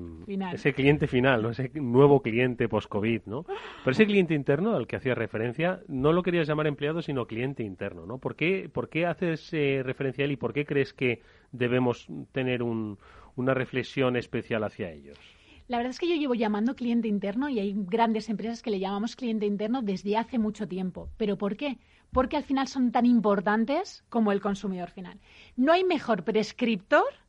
[0.52, 1.48] ese cliente final, ¿no?
[1.48, 3.44] ese nuevo cliente post-COVID, ¿no?
[3.44, 7.62] Pero ese cliente interno al que hacías referencia, no lo querías llamar empleado, sino cliente
[7.62, 8.18] interno, ¿no?
[8.18, 11.22] ¿Por qué, por qué haces eh, referencia a él y por qué crees que
[11.52, 15.18] debemos tener una reflexión especial hacia ellos?
[15.66, 18.78] La verdad es que yo llevo llamando cliente interno y hay grandes empresas que le
[18.78, 21.08] llamamos cliente interno desde hace mucho tiempo.
[21.16, 21.78] ¿Pero por qué?
[22.12, 25.18] Porque al final son tan importantes como el consumidor final.
[25.56, 27.23] No hay mejor prescriptor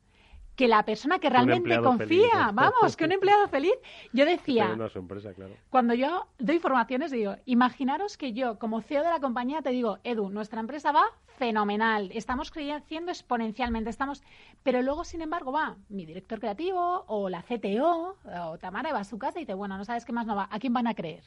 [0.56, 3.74] que la persona que realmente confía, feliz, vamos, que un empleado feliz.
[4.12, 5.54] Yo decía, Tener una sorpresa, claro.
[5.70, 9.98] cuando yo doy formaciones, digo, imaginaros que yo, como CEO de la compañía, te digo,
[10.02, 11.04] Edu, nuestra empresa va
[11.36, 14.22] fenomenal, estamos creciendo exponencialmente, estamos,
[14.62, 18.16] pero luego, sin embargo, va mi director creativo o la CTO
[18.48, 20.48] o Tamara va a su casa y dice, bueno, no sabes qué más no va,
[20.50, 21.24] ¿a quién van a creer?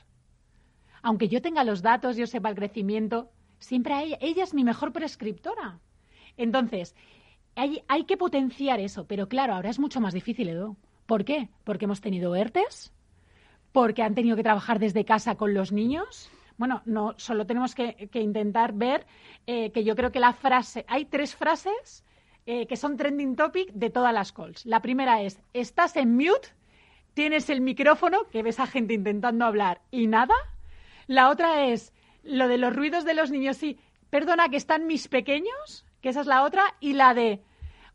[1.03, 4.63] Aunque yo tenga los datos, yo sepa el crecimiento, siempre a ella, ella es mi
[4.63, 5.79] mejor prescriptora.
[6.35, 6.95] Entonces,
[7.55, 10.77] hay, que potenciar eso, pero claro, ahora es mucho más difícil, Edu.
[11.05, 11.49] ¿Por qué?
[11.63, 12.93] Porque hemos tenido ERTES,
[13.71, 16.29] porque han tenido que trabajar desde casa con los niños.
[16.57, 19.05] Bueno, no, solo tenemos que, que intentar ver
[19.47, 22.03] eh, que yo creo que la frase, hay tres frases
[22.45, 24.65] eh, que son trending topic de todas las calls.
[24.65, 26.49] La primera es, estás en mute,
[27.13, 30.33] tienes el micrófono, que ves a gente intentando hablar y nada.
[31.07, 33.77] La otra es lo de los ruidos de los niños, sí,
[34.09, 37.41] perdona que están mis pequeños, que esa es la otra, y la de,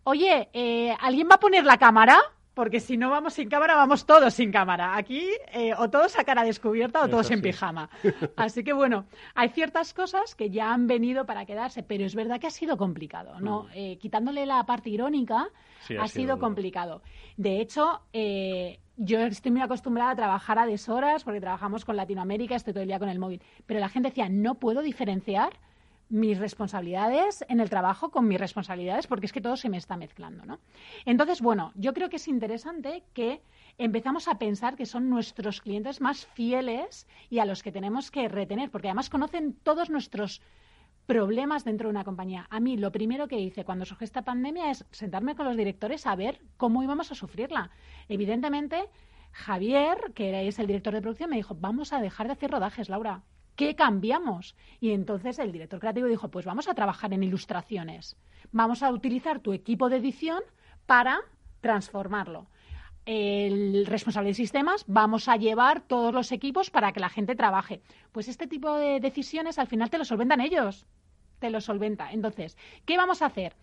[0.05, 2.19] oye, eh, ¿alguien va a poner la cámara?
[2.55, 4.97] Porque si no vamos sin cámara, vamos todos sin cámara.
[4.97, 7.43] Aquí eh, o todos a cara descubierta o Eso todos en sí.
[7.43, 7.91] pijama.
[8.37, 12.39] Así que bueno, hay ciertas cosas que ya han venido para quedarse, pero es verdad
[12.39, 13.67] que ha sido complicado, ¿no?
[13.75, 15.49] Eh, quitándole la parte irónica,
[15.81, 17.03] Sí, ha, ha sido, complicado.
[17.37, 22.55] De hecho, eh, yo estoy muy acostumbrada a trabajar a deshoras porque trabajamos con Latinoamérica,
[22.55, 23.43] estoy todo el día con el móvil.
[23.67, 25.55] Pero la gente decía, no puedo diferenciar
[26.09, 29.97] mis responsabilidades en el trabajo con mis responsabilidades porque es que todo se me está
[29.97, 30.61] mezclando, ¿no?
[31.07, 33.43] Entonces, bueno, yo creo que es interesante que
[33.79, 38.29] empezamos a pensar que son nuestros clientes más fieles y a los que tenemos que
[38.29, 40.43] retener, porque además conocen todos nuestros
[41.07, 42.47] problemas dentro de una compañía.
[42.51, 46.07] A mí lo primero que hice cuando surgió esta pandemia es sentarme con los directores
[46.07, 47.71] a ver cómo íbamos a sufrirla.
[48.09, 48.89] Evidentemente,
[49.33, 52.89] Javier, que es el director de producción, me dijo, vamos a dejar de hacer rodajes,
[52.89, 53.23] Laura.
[53.57, 54.57] ¿Qué cambiamos?
[54.81, 58.17] Y entonces el director creativo dijo, pues vamos a trabajar en ilustraciones.
[58.51, 60.43] Vamos a utilizar tu equipo de edición
[60.87, 61.21] para
[61.61, 62.47] transformarlo.
[63.07, 67.83] El responsable de sistemas, vamos a llevar todos los equipos para que la gente trabaje.
[68.13, 70.87] Pues este tipo de decisiones al final te lo solventan ellos.
[71.39, 72.13] Te lo solventa.
[72.13, 73.55] Entonces, ¿qué vamos a hacer?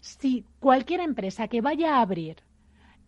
[0.00, 2.36] Si cualquier empresa que vaya a abrir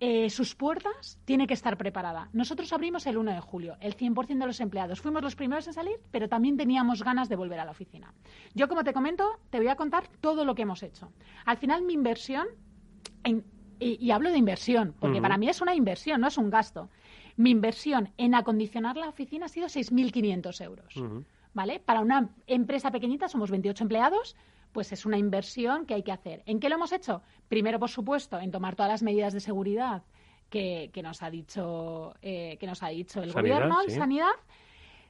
[0.01, 2.29] eh, sus puertas tiene que estar preparada.
[2.33, 5.01] Nosotros abrimos el 1 de julio, el 100% de los empleados.
[5.01, 8.13] Fuimos los primeros en salir, pero también teníamos ganas de volver a la oficina.
[8.55, 11.11] Yo, como te comento, te voy a contar todo lo que hemos hecho.
[11.47, 12.47] Al final, mi inversión,
[13.25, 13.45] en-
[13.79, 16.89] y, y hablo de inversión, porque para mí es una inversión, no es un gasto.
[17.37, 20.95] Mi inversión en acondicionar la oficina ha sido 6.500 euros.
[21.53, 21.81] ¿vale?
[21.81, 24.37] Para una empresa pequeñita, somos 28 empleados,
[24.77, 26.43] pues es una inversión que hay que hacer.
[26.45, 27.23] ¿En qué lo hemos hecho?
[27.49, 30.03] Primero, por supuesto, en tomar todas las medidas de seguridad
[30.51, 33.93] que, que nos ha dicho eh, que nos ha dicho el Sanidad, gobierno sí.
[33.93, 34.37] sanidad.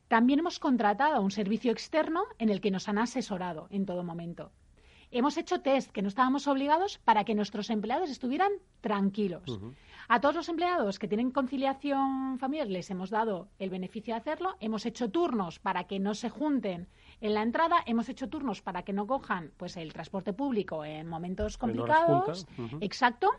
[0.06, 4.52] También hemos contratado un servicio externo en el que nos han asesorado en todo momento.
[5.10, 9.42] Hemos hecho test que no estábamos obligados para que nuestros empleados estuvieran tranquilos.
[10.08, 14.56] A todos los empleados que tienen conciliación familiar les hemos dado el beneficio de hacerlo.
[14.60, 16.86] Hemos hecho turnos para que no se junten
[17.20, 17.78] en la entrada.
[17.86, 22.46] Hemos hecho turnos para que no cojan pues el transporte público en momentos En complicados.
[22.56, 22.78] ujú.
[22.80, 23.30] Exacto.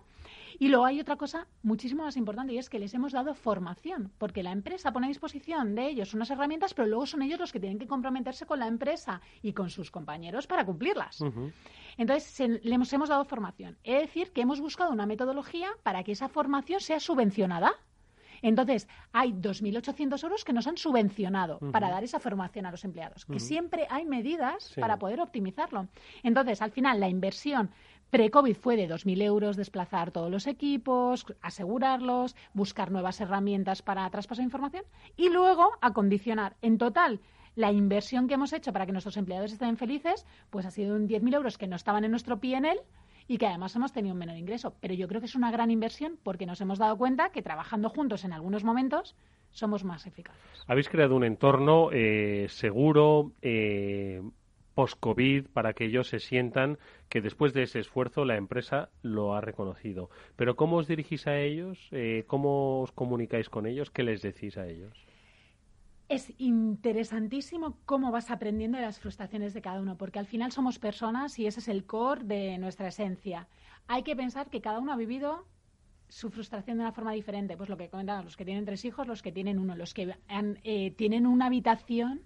[0.60, 4.12] Y luego hay otra cosa muchísimo más importante y es que les hemos dado formación,
[4.18, 7.52] porque la empresa pone a disposición de ellos unas herramientas, pero luego son ellos los
[7.52, 11.24] que tienen que comprometerse con la empresa y con sus compañeros para cumplirlas.
[11.98, 13.78] Entonces, se- le hemos, dado formación.
[13.84, 17.72] Es decir, que hemos buscado una metodología para que esa formación sea subvencionada.
[18.44, 23.26] Entonces, hay 2.800 euros que nos han subvencionado para dar esa formación a los empleados,
[23.26, 24.80] que siempre hay medidas Sí.
[24.82, 25.88] para poder optimizarlo.
[26.22, 27.72] Entonces, al final, la inversión
[28.10, 34.44] pre-COVID fue de 2.000 euros desplazar todos los equipos, asegurarlos, buscar nuevas herramientas para traspasar
[34.44, 34.84] información
[35.16, 36.56] y luego acondicionar.
[36.62, 37.20] En total,
[37.56, 41.08] la inversión que hemos hecho para que nuestros empleados estén felices, pues ha sido un
[41.08, 42.80] 10.000 euros que no estaban en nuestro PNL
[43.28, 44.76] y que además hemos tenido un menor ingreso.
[44.80, 47.90] Pero yo creo que es una gran inversión porque nos hemos dado cuenta que trabajando
[47.90, 49.16] juntos en algunos momentos
[49.52, 50.42] somos más eficaces.
[50.68, 54.22] Habéis creado un entorno eh, seguro, eh,
[54.78, 56.78] post-COVID, para que ellos se sientan
[57.10, 60.12] que después de ese esfuerzo la empresa lo ha reconocido.
[60.36, 61.80] Pero ¿cómo os dirigís a ellos?
[61.92, 63.90] Eh, ¿Cómo os comunicáis con ellos?
[63.90, 64.94] ¿Qué les decís a ellos?
[66.10, 70.78] Es interesantísimo cómo vas aprendiendo de las frustraciones de cada uno, porque al final somos
[70.78, 73.48] personas y ese es el core de nuestra esencia.
[73.88, 75.48] Hay que pensar que cada uno ha vivido
[76.08, 77.58] su frustración de una forma diferente.
[77.58, 80.16] Pues lo que comentábamos, los que tienen tres hijos, los que tienen uno, los que
[80.28, 82.22] han, eh, tienen una habitación,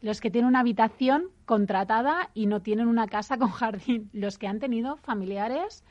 [0.00, 4.46] los que tienen una habitación contratada y no tienen una casa con jardín, los que
[4.46, 5.84] han tenido familiares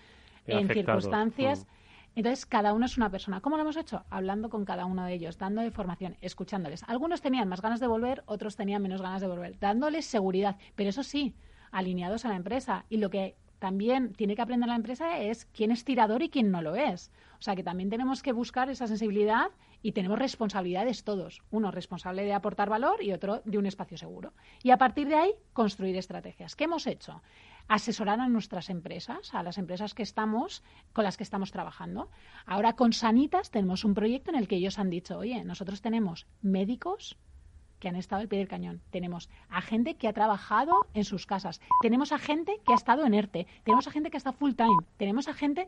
[0.45, 1.03] en Afectados.
[1.03, 1.65] circunstancias.
[1.65, 1.77] Mm.
[2.17, 3.41] Entonces, cada uno es una persona.
[3.41, 4.03] ¿Cómo lo hemos hecho?
[4.09, 6.83] Hablando con cada uno de ellos, dándole formación, escuchándoles.
[6.87, 10.89] Algunos tenían más ganas de volver, otros tenían menos ganas de volver, dándoles seguridad, pero
[10.89, 11.35] eso sí,
[11.71, 12.85] alineados a la empresa.
[12.89, 16.49] Y lo que también tiene que aprender la empresa es quién es tirador y quién
[16.49, 17.11] no lo es.
[17.39, 21.43] O sea que también tenemos que buscar esa sensibilidad y tenemos responsabilidades todos.
[21.51, 24.33] Uno responsable de aportar valor y otro de un espacio seguro.
[24.63, 26.55] Y a partir de ahí, construir estrategias.
[26.55, 27.21] ¿Qué hemos hecho?
[27.67, 30.63] Asesorar a nuestras empresas, a las empresas que estamos,
[30.93, 32.09] con las que estamos trabajando.
[32.45, 36.27] Ahora con Sanitas tenemos un proyecto en el que ellos han dicho, oye, nosotros tenemos
[36.41, 37.17] médicos,
[37.79, 38.81] que han estado al pie del cañón.
[38.89, 41.61] Tenemos a gente que ha trabajado en sus casas.
[41.81, 43.47] Tenemos a gente que ha estado en ERTE.
[43.63, 44.77] Tenemos a gente que está full time.
[44.97, 45.65] Tenemos a gente.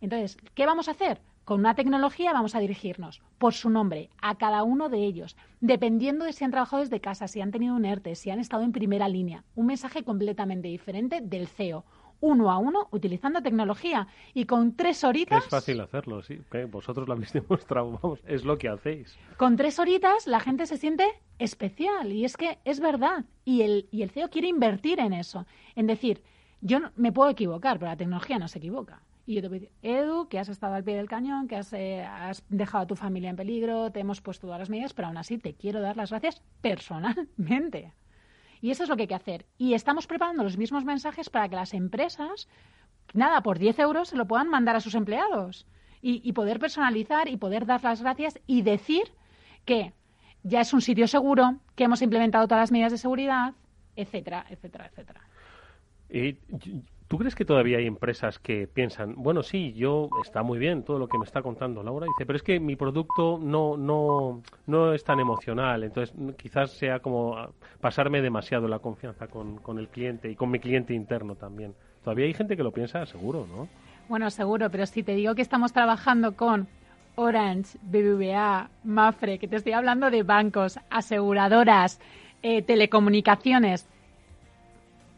[0.00, 1.20] Entonces, ¿qué vamos a hacer?
[1.44, 6.24] Con una tecnología vamos a dirigirnos por su nombre a cada uno de ellos, dependiendo
[6.24, 8.72] de si han trabajado desde casa, si han tenido un ERTE, si han estado en
[8.72, 9.44] primera línea.
[9.54, 11.84] Un mensaje completamente diferente del CEO
[12.20, 15.44] uno a uno utilizando tecnología y con tres horitas.
[15.44, 16.38] Es fácil hacerlo, sí.
[16.70, 19.16] Vosotros lo habéis demostrado, vamos, es lo que hacéis.
[19.36, 21.04] Con tres horitas la gente se siente
[21.38, 23.24] especial y es que es verdad.
[23.44, 26.22] Y el, y el CEO quiere invertir en eso, en decir,
[26.60, 29.02] yo me puedo equivocar, pero la tecnología no se equivoca.
[29.30, 31.54] Y yo te voy a decir, Edu, que has estado al pie del cañón, que
[31.54, 34.92] has, eh, has dejado a tu familia en peligro, te hemos puesto todas las medidas,
[34.92, 37.92] pero aún así te quiero dar las gracias personalmente.
[38.60, 39.46] Y eso es lo que hay que hacer.
[39.56, 42.48] Y estamos preparando los mismos mensajes para que las empresas,
[43.14, 45.64] nada, por 10 euros se lo puedan mandar a sus empleados.
[46.02, 49.12] Y, poder personalizar y poder dar las gracias y decir
[49.64, 49.92] que
[50.42, 53.54] ya es un sitio seguro, que hemos implementado todas las medidas de seguridad,
[53.94, 55.20] etcétera, etcétera, etcétera.
[57.10, 60.96] ¿Tú crees que todavía hay empresas que piensan, bueno, sí, yo está muy bien todo
[60.96, 64.94] lo que me está contando Laura, dice, pero es que mi producto no no no
[64.94, 67.36] es tan emocional, entonces quizás sea como
[67.80, 71.74] pasarme demasiado la confianza con, con el cliente y con mi cliente interno también.
[72.04, 73.66] Todavía hay gente que lo piensa, seguro, ¿no?
[74.08, 76.68] Bueno, seguro, pero si te digo que estamos trabajando con
[77.16, 81.98] Orange, BBVA, Mafre, que te estoy hablando de bancos, aseguradoras,
[82.44, 83.88] eh, telecomunicaciones,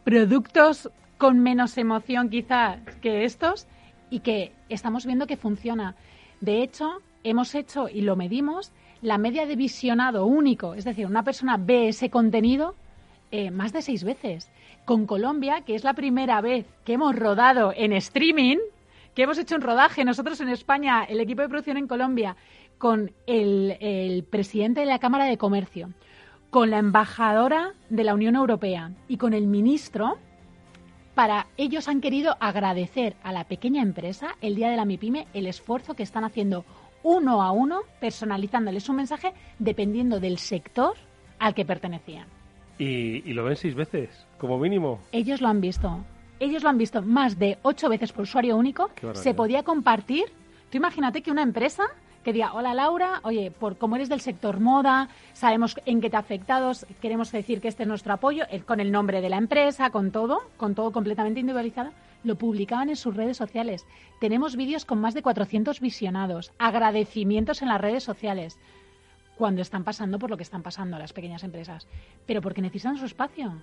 [0.03, 3.67] productos con menos emoción quizás que estos
[4.09, 5.95] y que estamos viendo que funciona.
[6.41, 8.71] De hecho, hemos hecho y lo medimos
[9.01, 12.75] la media de visionado único, es decir, una persona ve ese contenido
[13.31, 14.49] eh, más de seis veces.
[14.85, 18.57] Con Colombia, que es la primera vez que hemos rodado en streaming,
[19.15, 22.35] que hemos hecho un rodaje nosotros en España, el equipo de producción en Colombia,
[22.77, 25.89] con el, el presidente de la Cámara de Comercio,
[26.49, 30.17] con la embajadora de la Unión Europea y con el ministro,
[31.15, 35.47] para ellos han querido agradecer a la pequeña empresa el día de la MIPYME el
[35.47, 36.65] esfuerzo que están haciendo
[37.03, 40.95] uno a uno, personalizándoles un mensaje dependiendo del sector
[41.37, 42.27] al que pertenecían.
[42.79, 44.99] ¿Y, lo ven seis veces, como mínimo?
[45.11, 46.03] Ellos lo han visto.
[46.39, 48.89] Ellos lo han visto más de ocho veces por usuario único.
[49.13, 50.25] Se podía compartir.
[50.71, 51.83] Tú imagínate que una empresa
[52.23, 56.15] que diga, hola Laura, oye, por como eres del sector moda, sabemos en qué te
[56.15, 59.89] ha afectado, queremos decir que este es nuestro apoyo, con el nombre de la empresa,
[59.89, 61.91] con todo, con todo completamente individualizado,
[62.23, 63.85] lo publicaban en sus redes sociales.
[64.19, 68.57] Tenemos vídeos con más de 400 visionados, agradecimientos en las redes sociales,
[69.37, 71.87] cuando están pasando por lo que están pasando las pequeñas empresas,
[72.25, 73.61] pero porque necesitan su espacio.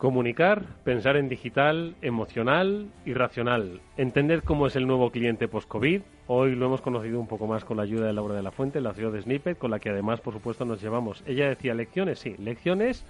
[0.00, 3.82] Comunicar, pensar en digital, emocional y racional.
[3.98, 6.00] Entender cómo es el nuevo cliente post-COVID.
[6.26, 8.80] Hoy lo hemos conocido un poco más con la ayuda de Laura de la Fuente,
[8.80, 11.22] la ciudad de Snippet, con la que además, por supuesto, nos llevamos.
[11.26, 13.04] Ella decía lecciones, sí, lecciones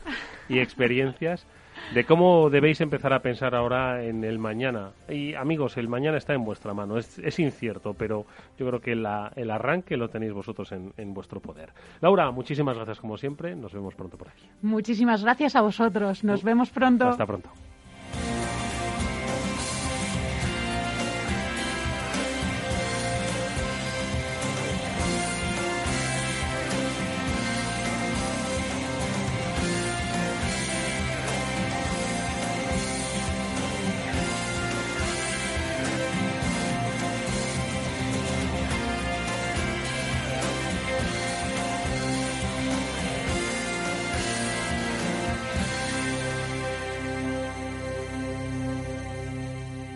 [0.48, 1.46] y experiencias
[1.94, 4.92] de cómo debéis empezar a pensar ahora en el mañana.
[5.08, 8.26] Y amigos, el mañana está en vuestra mano, es, incierto, pero
[8.58, 11.70] yo creo que el arranque lo tenéis vosotros en, en, vuestro poder.
[12.00, 14.48] Laura, muchísimas gracias como siempre, nos vemos pronto por aquí.
[14.62, 17.08] Muchísimas gracias a vosotros, nos vemos pronto.
[17.08, 17.50] Hasta pronto.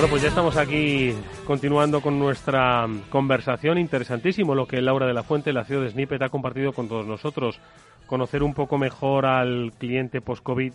[0.00, 1.12] Bueno, pues ya estamos aquí
[1.46, 3.76] continuando con nuestra conversación.
[3.76, 7.04] Interesantísimo lo que Laura de la Fuente, la ciudad de Snippet, ha compartido con todos
[7.06, 7.60] nosotros.
[8.06, 10.72] Conocer un poco mejor al cliente post-COVID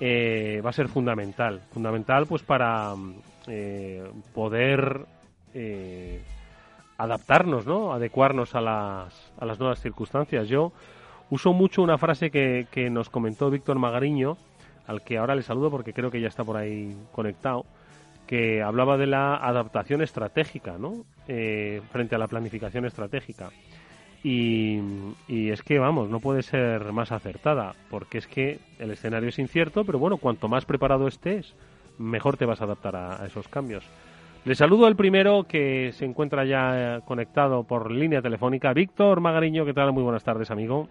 [0.00, 1.60] eh, va a ser fundamental.
[1.74, 2.94] Fundamental pues para
[3.48, 5.04] eh, poder
[5.52, 6.22] eh,
[6.96, 7.92] adaptarnos, ¿no?
[7.92, 10.48] Adecuarnos a las, a las nuevas circunstancias.
[10.48, 10.72] Yo
[11.28, 14.38] uso mucho una frase que, que nos comentó Víctor Magariño,
[14.86, 17.66] al que ahora le saludo porque creo que ya está por ahí conectado
[18.28, 21.04] que hablaba de la adaptación estratégica, ¿no?
[21.26, 23.50] Eh, frente a la planificación estratégica.
[24.22, 24.80] Y,
[25.26, 29.38] y, es que, vamos, no puede ser más acertada, porque es que el escenario es
[29.38, 31.54] incierto, pero bueno, cuanto más preparado estés,
[31.98, 33.84] mejor te vas a adaptar a, esos cambios.
[34.44, 39.64] Le saludo al primero que se encuentra ya conectado por línea telefónica, Víctor Magariño.
[39.64, 39.92] ¿Qué tal?
[39.92, 40.88] Muy buenas tardes, amigo.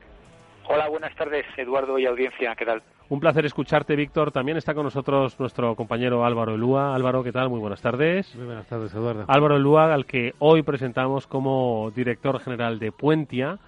[0.69, 2.53] Hola, buenas tardes, Eduardo y audiencia.
[2.55, 2.83] ¿Qué tal?
[3.07, 4.33] Un placer escucharte, Víctor.
[4.33, 6.93] También está con nosotros nuestro compañero Álvaro Elúa.
[6.93, 7.47] Álvaro, ¿qué tal?
[7.49, 8.35] Muy buenas tardes.
[8.35, 9.23] Muy buenas tardes, Eduardo.
[9.29, 13.59] Álvaro Elúa, al que hoy presentamos como director general de Puentia,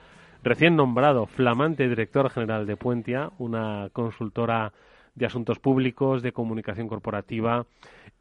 [0.43, 4.73] recién nombrado flamante director general de Puentia, una consultora
[5.15, 7.65] de asuntos públicos, de comunicación corporativa,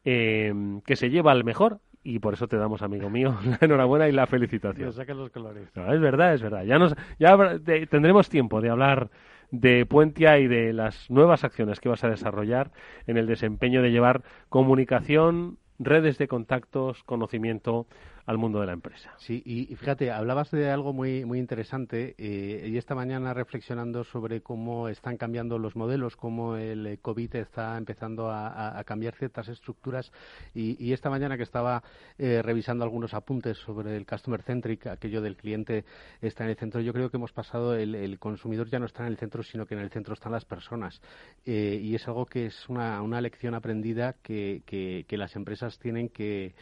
[0.05, 0.53] eh,
[0.85, 4.11] que se lleva al mejor y por eso te damos, amigo mío, la enhorabuena y
[4.11, 4.93] la felicitación.
[4.93, 5.69] Sacan los colores.
[5.75, 6.63] No, es verdad, es verdad.
[6.63, 9.09] Ya, nos, ya de, tendremos tiempo de hablar
[9.51, 12.71] de Puentia y de las nuevas acciones que vas a desarrollar
[13.07, 17.87] en el desempeño de llevar comunicación, redes de contactos, conocimiento
[18.29, 19.11] al mundo de la empresa.
[19.17, 24.03] Sí, y, y fíjate, hablabas de algo muy, muy interesante eh, y esta mañana reflexionando
[24.03, 29.15] sobre cómo están cambiando los modelos, cómo el eh, COVID está empezando a, a, cambiar
[29.15, 30.11] ciertas estructuras
[30.53, 31.81] y, y, esta mañana que estaba
[32.19, 35.83] eh, revisando algunos apuntes sobre el customer centric, aquello del cliente
[36.21, 39.07] está en el centro, yo creo que hemos pasado, el, el consumidor ya no está
[39.07, 41.01] en el centro, sino que en el centro están las personas
[41.47, 45.79] eh, y es algo que es una, una lección aprendida que, que, que las empresas
[45.79, 46.53] tienen que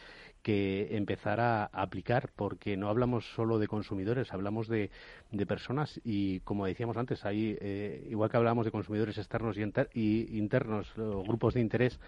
[0.42, 4.90] que empezar a, aplicar, porque no hablamos solo de consumidores, hablamos de,
[5.30, 9.62] de personas y, como decíamos antes, hay, eh, igual que hablamos de consumidores externos y,
[9.62, 12.00] inter y internos, o grupos de interés,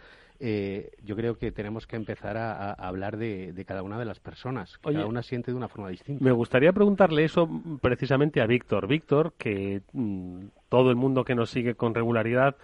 [0.42, 4.06] eh, yo creo que tenemos que empezar a, a hablar de, de, cada una de
[4.06, 6.24] las personas, que Oye, cada una siente de una forma distinta.
[6.24, 7.48] Me gustaría preguntarle eso
[7.82, 8.86] precisamente a Víctor.
[8.86, 12.56] Víctor, que mmm, todo el mundo que nos sigue con regularidad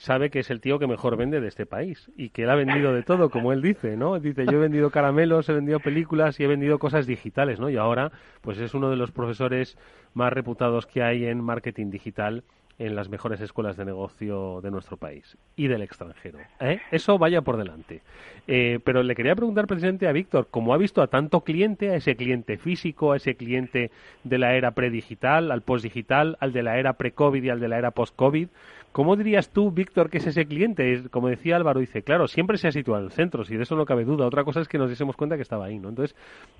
[0.00, 2.54] sabe que es el tío que mejor vende de este país y que él ha
[2.54, 4.18] vendido de todo, como él dice, ¿no?
[4.18, 7.68] Dice, yo he vendido caramelos, he vendido películas y he vendido cosas digitales, ¿no?
[7.68, 9.76] Y ahora, pues es uno de los profesores
[10.14, 12.44] más reputados que hay en marketing digital
[12.80, 16.38] en las mejores escuelas de negocio de nuestro país y del extranjero.
[16.60, 16.80] ¿eh?
[16.90, 18.00] Eso vaya por delante.
[18.48, 21.96] Eh, pero le quería preguntar precisamente a Víctor, como ha visto a tanto cliente, a
[21.96, 23.90] ese cliente físico, a ese cliente
[24.24, 27.76] de la era predigital, al postdigital, al de la era pre-COVID y al de la
[27.76, 28.48] era post-COVID,
[28.92, 31.08] ¿Cómo dirías tú, Víctor, que es ese cliente?
[31.10, 33.76] Como decía Álvaro, dice, claro, siempre se ha situado en el centro, si de eso
[33.76, 34.26] no cabe duda.
[34.26, 35.90] Otra cosa es que nos diésemos cuenta que estaba ahí, ¿no?
[35.90, 36.16] Entonces,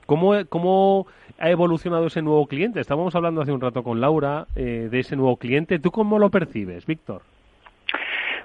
[0.06, 1.08] ¿cómo, cómo
[1.38, 2.78] ha evolucionado ese nuevo cliente?
[2.78, 5.80] Estábamos hablando hace un rato con Laura eh, de ese nuevo cliente.
[5.80, 7.22] ¿Tú cómo lo percibes, Víctor?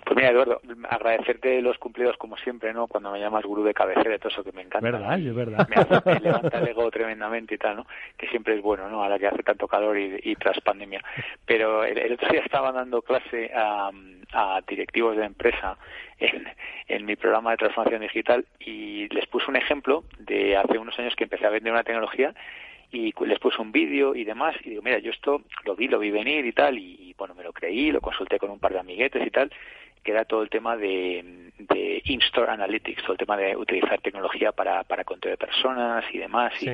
[0.05, 2.87] Pues mira, Eduardo, agradecerte los cumplidos como siempre, ¿no?
[2.87, 4.91] Cuando me llamas gurú de cabecera y todo eso que me encanta.
[4.91, 5.67] Verdad, es verdad.
[5.67, 7.87] Me, hace, me levanta el ego tremendamente y tal, ¿no?
[8.15, 9.03] Que siempre es bueno, ¿no?
[9.03, 11.03] Ahora que hace tanto calor y, y tras pandemia.
[11.47, 13.89] Pero el, el, otro día estaba dando clase a,
[14.33, 15.75] a directivos de empresa
[16.19, 16.47] en,
[16.87, 21.15] en mi programa de transformación digital y les puse un ejemplo de hace unos años
[21.15, 22.35] que empecé a vender una tecnología
[22.91, 25.97] y les puse un vídeo y demás y digo, mira, yo esto lo vi, lo
[25.97, 28.73] vi venir y tal y, y bueno, me lo creí, lo consulté con un par
[28.73, 29.51] de amiguetes y tal
[30.05, 34.51] que era todo el tema de, de in-store analytics, todo el tema de utilizar tecnología
[34.51, 36.53] para, para control de personas y demás.
[36.61, 36.71] Y, sí.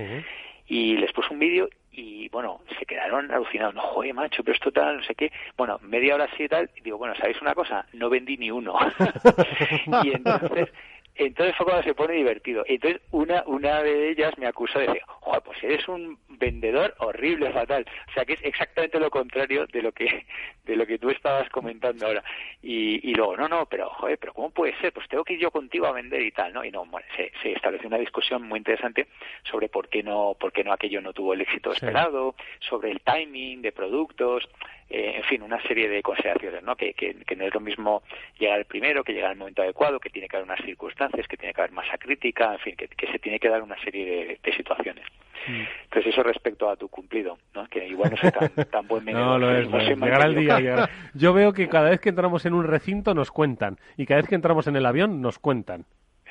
[0.67, 4.71] y les puse un vídeo y bueno, se quedaron alucinados, no, joder, macho, pero esto
[4.71, 5.31] tal, no sé qué.
[5.57, 7.85] Bueno, media hora así y tal, y digo, bueno, ¿sabéis una cosa?
[7.93, 8.77] No vendí ni uno.
[10.03, 10.69] y entonces
[11.15, 12.63] entonces fue cuando se pone divertido.
[12.67, 17.51] Entonces una una de ellas me acusó de decir, joder, pues eres un vendedor horrible,
[17.51, 17.85] fatal.
[18.09, 20.25] O sea que es exactamente lo contrario de lo que
[20.65, 22.23] de lo que tú estabas comentando ahora.
[22.61, 24.93] Y, y luego, no, no, pero joder, pero ¿cómo puede ser?
[24.93, 26.63] Pues tengo que ir yo contigo a vender y tal, ¿no?
[26.63, 29.07] Y no, bueno, se, se estableció una discusión muy interesante
[29.43, 33.01] sobre por qué no, por qué no aquello no tuvo el éxito esperado, sobre el
[33.01, 34.47] timing de productos,
[34.93, 36.75] eh, en fin, una serie de consideraciones, ¿no?
[36.75, 38.03] Que, que, que no es lo mismo
[38.37, 41.37] llegar al primero, que llegar al momento adecuado, que tiene que haber unas circunstancias, que
[41.37, 44.05] tiene que haber masa crítica, en fin, que, que se tiene que dar una serie
[44.05, 45.05] de, de situaciones.
[45.47, 45.61] Mm.
[45.85, 47.65] Entonces eso respecto a tu cumplido, ¿no?
[47.67, 50.59] Que igual no soy tan, tan buen no, lo es, no llegar al día.
[50.59, 50.89] Llegar.
[51.13, 54.29] Yo veo que cada vez que entramos en un recinto nos cuentan y cada vez
[54.29, 55.85] que entramos en el avión nos cuentan.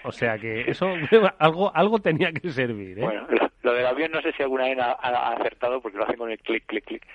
[0.04, 0.86] O sea que eso
[1.38, 2.98] algo algo tenía que servir.
[2.98, 3.02] ¿eh?
[3.02, 6.04] Bueno, lo, lo del avión no sé si alguna vez ha, ha acertado porque lo
[6.04, 7.06] hacen con el clic, clic, clic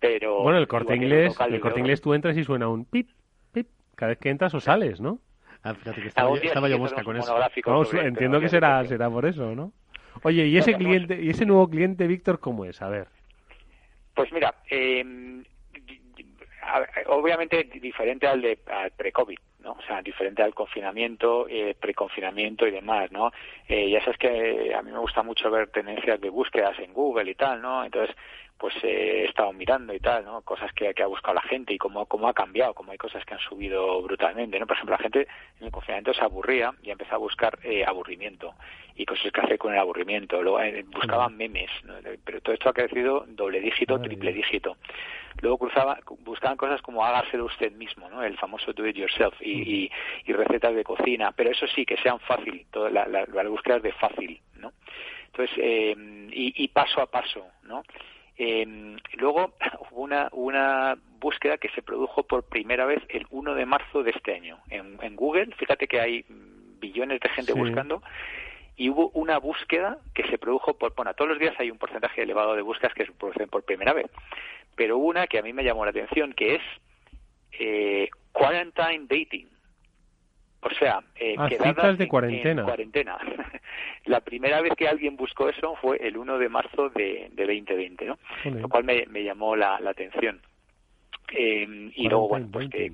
[0.00, 3.10] pero bueno el corte inglés el corte inglés tú entras y suena un pip
[3.52, 5.18] pip cada vez que entras o sales no
[5.62, 7.34] Ah, fíjate que estaba, yo- estaba yo mosca con eso.
[7.66, 9.72] Vamos, entiendo que será, será por eso, ¿no?
[10.22, 12.80] Oye, ¿y ese cliente, y ese nuevo cliente, Víctor, cómo es?
[12.80, 13.08] A ver.
[14.14, 15.04] Pues mira, eh,
[17.08, 19.72] obviamente diferente al de al pre-COVID, ¿no?
[19.72, 23.32] O sea, diferente al confinamiento, eh, preconfinamiento y demás, ¿no?
[23.68, 27.30] Eh, ya sabes que a mí me gusta mucho ver tendencias de búsquedas en Google
[27.30, 27.84] y tal, ¿no?
[27.84, 28.14] Entonces,
[28.60, 30.42] pues eh, he estado mirando y tal, ¿no?
[30.42, 33.24] Cosas que, que ha buscado la gente y cómo, cómo ha cambiado, cómo hay cosas
[33.24, 34.66] que han subido brutalmente, ¿no?
[34.66, 35.26] Por ejemplo, la gente
[35.58, 38.54] en el confinamiento se aburría y empezó a buscar eh, aburrimiento
[38.96, 40.42] y cosas que hacer con el aburrimiento.
[40.42, 41.94] Luego eh, buscaban memes, ¿no?
[42.22, 44.76] Pero todo esto ha crecido doble dígito, triple dígito.
[45.40, 48.22] Luego cruzaba, buscaban cosas como hágaselo usted mismo, ¿no?
[48.22, 49.90] El famoso do it yourself y, y,
[50.26, 53.78] y recetas de cocina, pero eso sí, que sean fácil, toda la, la, la búsqueda
[53.78, 54.72] de fácil, ¿no?
[55.28, 55.94] Entonces, eh,
[56.32, 57.82] y, y paso a paso, ¿no?
[58.42, 59.52] Eh, luego
[59.90, 64.12] hubo una, una búsqueda que se produjo por primera vez el 1 de marzo de
[64.12, 65.54] este año en, en Google.
[65.58, 66.24] Fíjate que hay
[66.80, 67.58] billones de gente Sí.
[67.58, 68.02] buscando
[68.76, 72.22] y hubo una búsqueda que se produjo por, bueno, todos los días hay un porcentaje
[72.22, 74.10] elevado de búsquedas que se producen por primera vez,
[74.74, 76.62] pero una que a mí me llamó la atención que es
[77.58, 79.49] eh, quarantine dating.
[80.62, 82.60] O sea, eh, Ah, quedadas de en- cuarentena.
[82.62, 83.18] en cuarentena.
[84.04, 88.04] la primera vez que alguien buscó eso fue el 1 de marzo de, de 2020,
[88.04, 88.18] ¿no?
[88.44, 88.60] Joder.
[88.62, 90.40] Lo cual me, me llamó la, la atención.
[91.32, 92.90] Eh, y luego, bueno, pues que...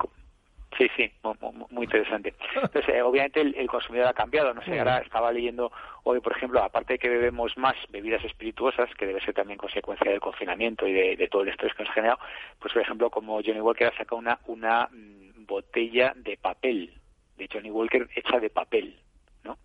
[0.77, 2.35] Sí, sí, mu- mu- muy interesante.
[2.55, 5.73] Entonces, eh, obviamente el, el consumidor ha cambiado, no sé, ahora estaba leyendo
[6.05, 10.11] hoy, por ejemplo, aparte de que bebemos más bebidas espirituosas, que debe ser también consecuencia
[10.11, 12.19] del confinamiento y de, de todo el estrés que nos ha generado,
[12.59, 16.93] pues por ejemplo, como Johnny Walker ha sacado una, una mm, botella de papel,
[17.37, 18.97] de Johnny Walker hecha de papel,
[19.45, 19.59] ¿no?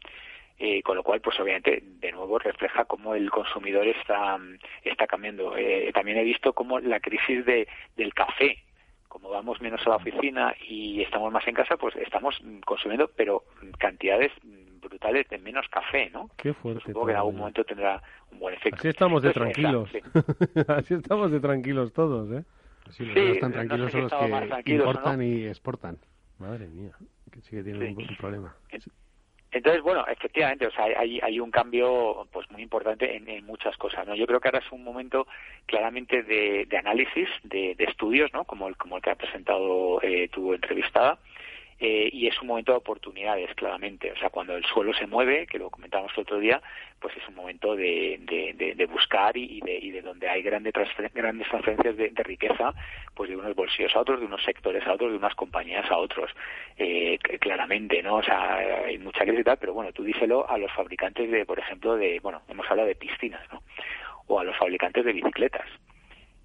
[0.60, 4.40] Eh, con lo cual, pues obviamente, de nuevo refleja cómo el consumidor está,
[4.84, 5.58] está cambiando.
[5.58, 8.60] Eh, también he visto cómo la crisis de, del café,
[9.08, 13.44] como vamos menos a la oficina y estamos más en casa, pues estamos consumiendo, pero
[13.80, 14.32] cantidades
[14.82, 16.30] brutales de menos café, ¿no?
[16.38, 16.82] Qué fuerte.
[16.86, 18.02] Supongo que en algún momento tendrá
[18.32, 18.78] un buen efecto.
[18.78, 19.90] Así estamos de Entonces, tranquilos.
[19.96, 22.44] está- Así estamos de tranquilos todos, ¿eh?
[22.92, 25.24] Sí, los Sí, están no tranquilos sé son los que importan no.
[25.24, 25.98] y exportan.
[26.40, 26.92] Madre mía.
[27.32, 28.56] Que sí que tienen un, un problema.
[29.54, 33.76] Entonces, bueno, efectivamente, o sea, hay, hay un cambio pues muy importante en, en muchas
[33.76, 34.16] cosas, ¿no?
[34.16, 35.28] Yo creo que ahora es un momento
[35.66, 38.46] claramente de, de análisis, de, de estudios, ¿no?
[38.46, 41.20] Como el, como el que ha presentado eh, tu entrevistada,
[41.84, 44.12] eh, y es un momento de oportunidades, claramente.
[44.12, 46.62] O sea, cuando el suelo se mueve, que lo comentábamos el otro día,
[47.00, 50.44] pues es un momento de, de, de- de buscar y, de, y de donde hay
[50.44, 50.74] grandes,
[51.16, 52.74] grandes transferencias de, riqueza,
[53.16, 55.98] pues de unos bolsillos a otros, de unos sectores a otros, de unas compañías a
[55.98, 56.30] otros,
[56.78, 58.18] eh, claramente, ¿no?
[58.18, 61.46] O sea, hay mucha crisis y tal, pero bueno, tú díselo a los fabricantes de,
[61.48, 63.64] por ejemplo, de, bueno, hemos hablado de piscinas, ¿no?
[64.28, 65.66] O a los fabricantes de bicicletas.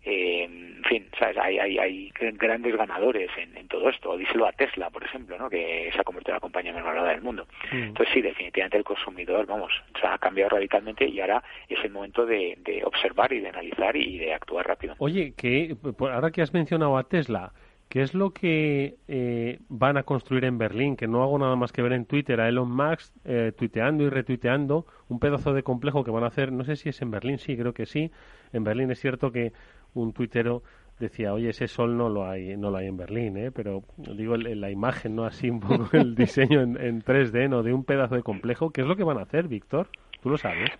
[0.09, 1.37] Eh, en fin, ¿sabes?
[1.37, 4.17] Hay, hay, hay grandes ganadores en, en todo esto.
[4.17, 5.51] Díselo a Tesla, por ejemplo, ¿no?
[5.51, 7.49] que se ha convertido en la compañía más valorada del mundo.
[7.73, 12.25] Entonces sí, definitivamente el consumidor, vamos, se ha cambiado radicalmente y ahora es el momento
[12.25, 14.95] de, de observar y de analizar y de actuar rápido.
[14.99, 17.53] Oye, que ahora que has mencionado a Tesla,
[17.89, 20.97] ¿qué es lo que eh, van a construir en Berlín?
[20.97, 24.11] Que no hago nada más que ver en Twitter a Elon Musk eh, tuiteando y
[24.11, 27.39] retuiteando un pedazo de complejo que van a hacer, no sé si es en Berlín,
[27.39, 28.13] sí, creo que sí.
[28.53, 29.53] En Berlín es cierto que
[30.01, 30.63] un tuitero
[30.99, 33.51] decía, oye, ese sol no lo hay, no lo hay en Berlín, ¿eh?
[33.51, 37.63] pero digo el- la imagen, no así un poco el diseño en, en 3D, ¿no?
[37.63, 38.71] De un pedazo de complejo.
[38.71, 39.89] ¿Qué es lo que van a hacer, Víctor?
[40.23, 40.71] ¿Tú lo sabes?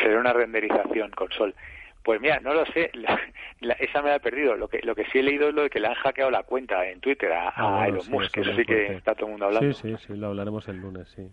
[0.00, 1.54] Será una renderización con sol.
[2.02, 3.20] Pues mira, no lo sé, la-
[3.60, 4.56] la- esa me la he perdido.
[4.56, 6.44] Lo que, lo que sí he leído es lo de que le han hackeado la
[6.44, 8.86] cuenta en Twitter a, a Ah, bueno, Elon sí, Musk, eso eso es sí que
[8.96, 9.72] está todo el mundo hablando.
[9.74, 11.28] Sí, sí, sí, lo hablaremos el lunes, sí.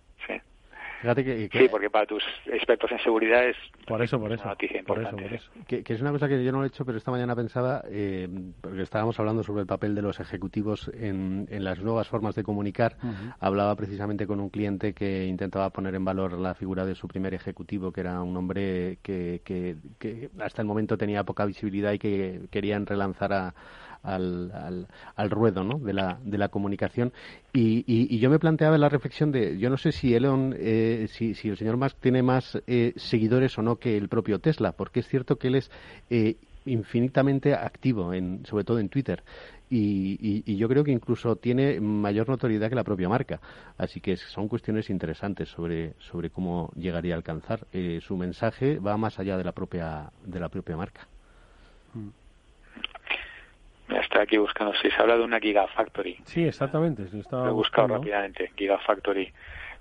[0.95, 1.01] Sí.
[1.01, 3.55] Fíjate que, que- Sí, porque para tus expertos en seguridad es
[3.87, 4.43] Por eso, por una eso.
[4.85, 5.51] Por eso, por eso.
[5.67, 8.27] Que, que es una cosa que yo no he hecho, pero esta mañana pensaba, eh,
[8.61, 12.43] porque estábamos hablando sobre el papel de los ejecutivos en, en las nuevas formas de
[12.43, 12.97] comunicar.
[13.39, 17.33] Hablaba precisamente con un cliente que intentaba poner en valor la figura de su primer
[17.33, 21.99] ejecutivo, que era un hombre que, que- que hasta el momento tenía poca visibilidad y
[21.99, 23.53] que querían relanzar a-
[24.05, 25.79] al, al, al ruedo ¿no?
[25.79, 27.11] de, la, de la comunicación.
[27.53, 31.33] Y, y- yo me planteaba la reflexión de, yo no sé si Elon, eh, si,
[31.35, 35.01] si el señor Musk tiene más eh, seguidores o no que el propio Tesla, porque
[35.01, 35.71] es cierto que él es
[36.09, 39.23] eh, infinitamente activo, en, sobre todo en Twitter.
[39.69, 43.39] Y, y- y yo creo que incluso tiene mayor notoriedad que la propia marca.
[43.77, 47.67] Así que son cuestiones interesantes sobre, sobre cómo llegaría a alcanzar.
[47.71, 51.07] Eh, su mensaje va más allá de la propia, de la propia marca.
[53.89, 56.17] Estoy aquí buscando, si se habla de una Gigafactory.
[56.25, 57.07] Sí, exactamente.
[57.09, 57.93] sí, estaba Lo he buscado buscando.
[58.03, 59.31] rápidamente, Gigafactory.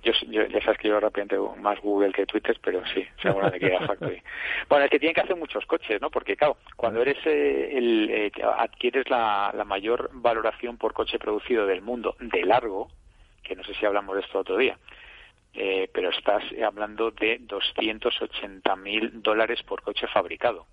[0.03, 3.49] Yo, yo- ya sabes que yo rápidamente más Google que Twitter, pero sí, se habla
[3.51, 4.23] de Gigafactory.
[4.69, 6.11] bueno, es que tienen que hacer muchos coches, ¿no?
[6.11, 11.67] Porque, claro, cuando eres eh, el, eh, adquieres la, la mayor valoración por coche producido
[11.67, 12.91] del mundo de largo,
[13.43, 14.79] que no sé si hablamos de esto otro día,
[15.55, 20.67] eh, pero estás hablando de 280 mil dólares por coche fabricado.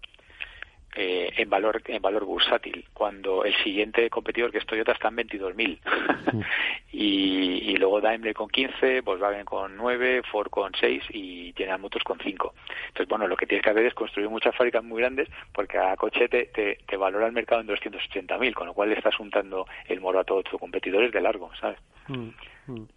[0.93, 5.19] Eh, en valor en valor bursátil cuando el siguiente competidor que es Toyota está en
[5.19, 5.79] 22.000
[6.91, 12.03] y, y luego Daimler con 15 Volkswagen con 9 Ford con 6 y General Motors
[12.03, 12.53] con 5
[12.89, 15.95] entonces bueno lo que tienes que hacer es construir muchas fábricas muy grandes porque a
[15.95, 20.01] coche te, te, valora el mercado en 280.000 con lo cual le estás untando el
[20.01, 21.79] moro a todos tus competidores de largo ¿sabes?
[22.09, 22.31] Mm,
[22.67, 22.87] mm.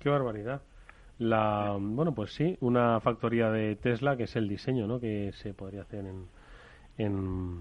[0.00, 0.62] qué barbaridad
[1.18, 4.98] la bueno pues sí una factoría de Tesla que es el diseño ¿no?
[4.98, 6.26] que se podría hacer en
[6.98, 7.60] en,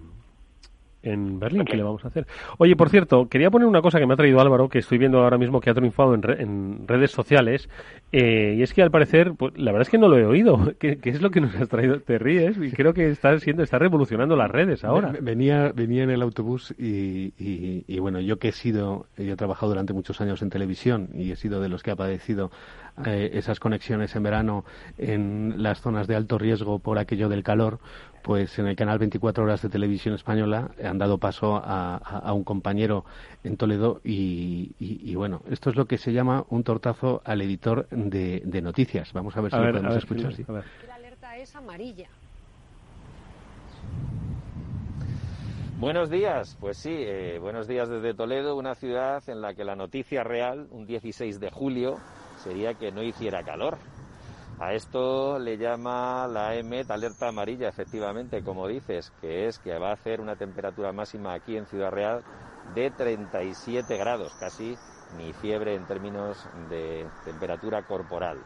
[1.04, 2.26] en Berlín, ¿qué le vamos a hacer?
[2.58, 5.22] Oye, por cierto, quería poner una cosa que me ha traído Álvaro, que estoy viendo
[5.22, 7.70] ahora mismo que ha triunfado en, en redes sociales,
[8.14, 10.74] eh, y es que al parecer, pues, la verdad es que no lo he oído.
[10.80, 12.00] ¿Qué, es lo que nos has traído?
[12.00, 15.14] Te ríes, y creo que está siendo, está revolucionando las redes ahora.
[15.22, 19.72] Venía, venía en el autobús y, y, bueno, yo que he sido, yo he trabajado
[19.74, 22.50] durante muchos años en televisión y he sido de los que ha padecido
[23.06, 24.66] eh, esas conexiones en verano
[24.98, 27.80] en las zonas de alto riesgo por aquello del calor,
[28.22, 33.04] pues en el canal 24 Horas de Televisión Española han dado paso a, un compañero
[33.44, 38.62] en Toledo y, bueno, esto es lo que se llama un tortazo al editor de,
[38.62, 39.12] noticias.
[39.14, 40.34] Vamos a ver si lo podemos escuchar.
[40.88, 42.08] La alerta es amarilla.
[45.80, 49.76] Buenos días, pues sí, eh, buenos días desde Toledo, una ciudad en la que la
[49.76, 51.98] noticia real, un 16 de julio,
[52.44, 53.78] sería que no hiciera calor.
[54.60, 59.90] A esto le llama la EMET alerta amarilla, efectivamente, como dices, que es que va
[59.90, 62.24] a hacer una temperatura máxima aquí en Ciudad Real
[62.76, 64.78] de 37 grados, casi
[65.18, 66.38] ni fiebre en términos
[66.70, 68.38] de temperatura corporal.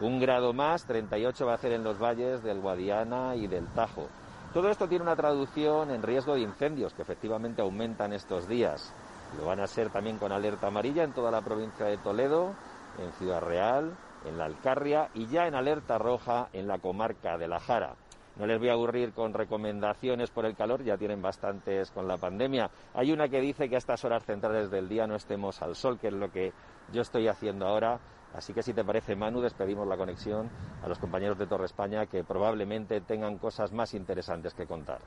[0.00, 4.08] Un grado más, 38 va a hacer en los valles del Guadiana y del Tajo.
[4.54, 8.92] Todo esto tiene una traducción en riesgo de incendios, que efectivamente aumentan estos días.
[9.38, 12.54] Lo van a ser también con alerta amarilla en toda la provincia de Toledo,
[12.98, 17.48] en Ciudad Real, en la Alcarria y ya en alerta roja en la comarca de
[17.48, 17.94] La Jara.
[18.36, 22.16] No les voy a aburrir con recomendaciones por el calor, ya tienen bastantes con la
[22.16, 22.70] pandemia.
[22.94, 25.98] Hay una que dice que a estas horas centrales del día no estemos al sol,
[25.98, 26.52] que es lo que
[26.92, 27.98] yo estoy haciendo ahora.
[28.32, 30.48] Así que si te parece, Manu, despedimos la conexión
[30.82, 35.00] a los compañeros de Torre España que probablemente tengan cosas más interesantes que contar.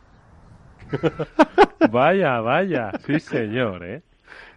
[1.92, 4.04] vaya, vaya, sí señor, ¿eh?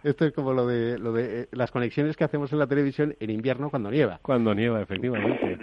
[0.03, 3.15] Esto es como lo de, lo de eh, las conexiones que hacemos en la televisión
[3.19, 4.19] en invierno cuando nieva.
[4.21, 5.57] Cuando nieva, efectivamente.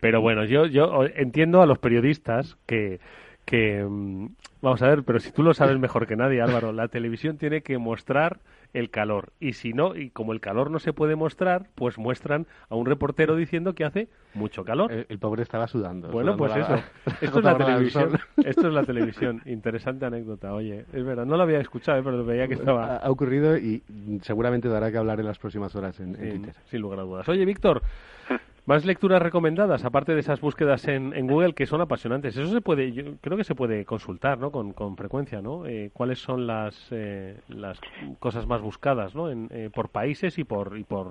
[0.00, 3.00] Pero bueno, yo, yo entiendo a los periodistas que,
[3.44, 3.84] que...
[3.84, 4.28] Mm,
[4.60, 7.62] vamos a ver, pero si tú lo sabes mejor que nadie, Álvaro, la televisión tiene
[7.62, 8.40] que mostrar
[8.72, 9.32] el calor.
[9.40, 12.86] Y si no, y como el calor no se puede mostrar, pues muestran a un
[12.86, 14.92] reportero diciendo que hace mucho calor.
[14.92, 16.10] El, pobre estaba sudando.
[16.10, 16.74] Bueno, pues eso.
[17.20, 18.18] Esto es la televisión.
[18.36, 19.42] Esto es la televisión.
[19.46, 20.52] Interesante anécdota.
[20.52, 22.02] Oye, es verdad, no lo había escuchado, ¿eh?
[22.04, 22.96] pero veía que estaba.
[22.96, 23.82] Ha, ocurrido y
[24.22, 26.54] seguramente dará que hablar en las próximas horas en, Twitter.
[26.66, 27.28] Sin lugar a dudas.
[27.28, 27.82] Oye, Víctor.
[28.68, 32.36] Más lecturas recomendadas, aparte de esas búsquedas en, Google que son apasionantes.
[32.36, 34.52] Eso se puede, yo creo que se puede consultar, ¿no?
[34.52, 35.64] Con, frecuencia, ¿no?
[35.64, 37.80] Eh, ¿Cuáles son las, eh, las
[38.18, 39.30] cosas más buscadas, ¿no?
[39.30, 41.06] En, eh, por países y por y por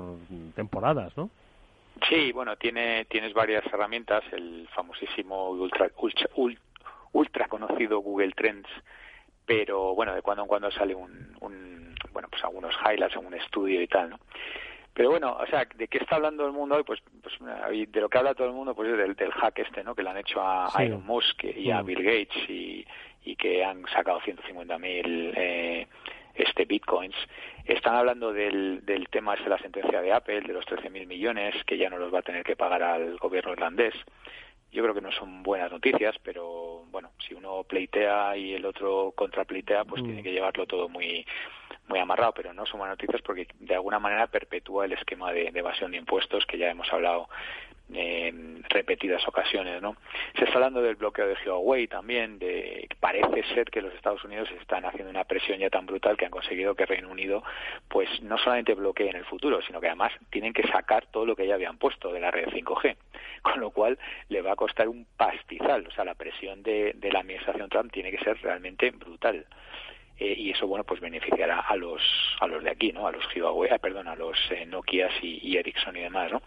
[0.56, 1.32] temporadas, ¿no?
[2.08, 6.30] Sí, bueno, tiene tienes varias herramientas, el famosísimo ultra ultra,
[7.12, 8.70] ultra conocido Google Trends,
[9.48, 13.82] pero bueno, de cuando en cuando sale un, un bueno, pues algunos highlights, un estudio
[13.82, 14.20] y tal, ¿no?
[14.98, 16.84] Pero bueno, o sea, ¿de qué está hablando el mundo hoy?
[16.84, 19.94] Pues, pues de lo que habla todo el mundo, pues del, del hack este, ¿no?
[19.94, 21.86] Que le han hecho a Elon Musk y a mm.
[21.86, 22.84] Bill Gates y,
[23.24, 25.88] y que han sacado 150.000 eh,
[26.34, 27.16] este bitcoins.
[27.64, 31.78] Están hablando del, del tema de la sentencia de Apple, de los 13.000 millones que
[31.78, 33.94] ya no los va a tener que pagar al gobierno irlandés.
[34.72, 39.14] Yo creo que no son buenas noticias, pero bueno, si uno pleitea y el otro
[39.16, 40.06] contrapleitea, pues mm.
[40.06, 41.24] tiene que llevarlo todo muy
[41.88, 45.92] muy amarrado, pero no buenas noticias porque de alguna manera perpetúa el esquema de, evasión
[45.92, 47.30] de impuestos que ya hemos hablado
[47.94, 49.96] en repetidas ocasiones, ¿no?
[50.38, 54.50] Se está hablando del bloqueo de Huawei también, de parece ser que los Estados Unidos
[54.60, 57.44] están haciendo una presión ya tan brutal que han conseguido que Reino Unido,
[57.88, 61.38] pues no solamente bloquee en el futuro, sino que además tienen que sacar todo lo
[61.38, 62.98] que ya habían puesto de la red 5G,
[63.42, 67.20] con lo cual le va a costar un pastizal, o sea, la presión de la
[67.20, 69.46] administración Trump tiene que ser realmente brutal.
[70.20, 72.02] Eh, y eso bueno pues beneficiará a los
[72.40, 75.56] a los de aquí no a los Huawei ah, perdón a los eh, Nokia y,
[75.56, 76.42] Ericsson y demás no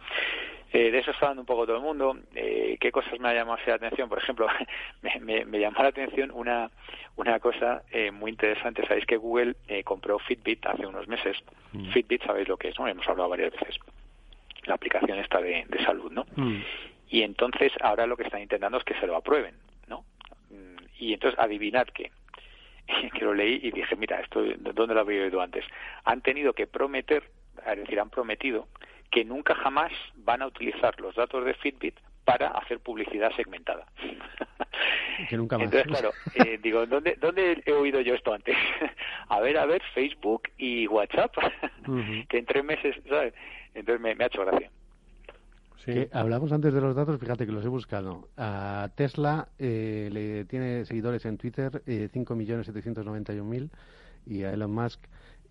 [0.72, 2.16] eh, de eso está hablando un poco todo el mundo.
[2.32, 4.46] Qué cosas me ha llamado la atención por ejemplo
[5.02, 6.70] me, me, llamó la atención una
[7.16, 8.86] una cosa muy interesante.
[8.86, 11.36] Sabéis que Google compró Fitbit hace unos meses
[11.72, 11.90] mm.
[11.90, 13.78] Fitbit sabéis lo que es no hemos hablado varias veces.
[14.64, 16.60] La aplicación está de, salud no mm.
[17.08, 19.56] y entonces ahora lo que están intentando es que se lo aprueben
[19.88, 20.04] no
[20.50, 22.12] mm, y entonces adivinad qué
[23.12, 25.64] que lo leí y dije, mira, esto, ¿dónde lo había oído antes?
[26.04, 27.24] Han tenido que prometer,
[27.66, 28.68] es decir, han prometido
[29.10, 33.86] que nunca jamás van a utilizar los datos de Fitbit para hacer publicidad segmentada.
[35.28, 35.66] Que nunca más.
[35.66, 38.56] Entonces, claro, eh, digo, ¿dónde, ¿dónde he oído yo esto antes?
[39.28, 41.34] a ver, a ver, Facebook y WhatsApp,
[42.28, 43.34] que en tres meses, ¿sabes?
[43.74, 44.70] Entonces me, me ha hecho gracia.
[45.84, 48.28] Que hablamos antes de los datos, fíjate que los he buscado.
[48.36, 53.70] A Tesla eh, le tiene seguidores en Twitter eh, 5.791.000
[54.26, 55.00] y a Elon Musk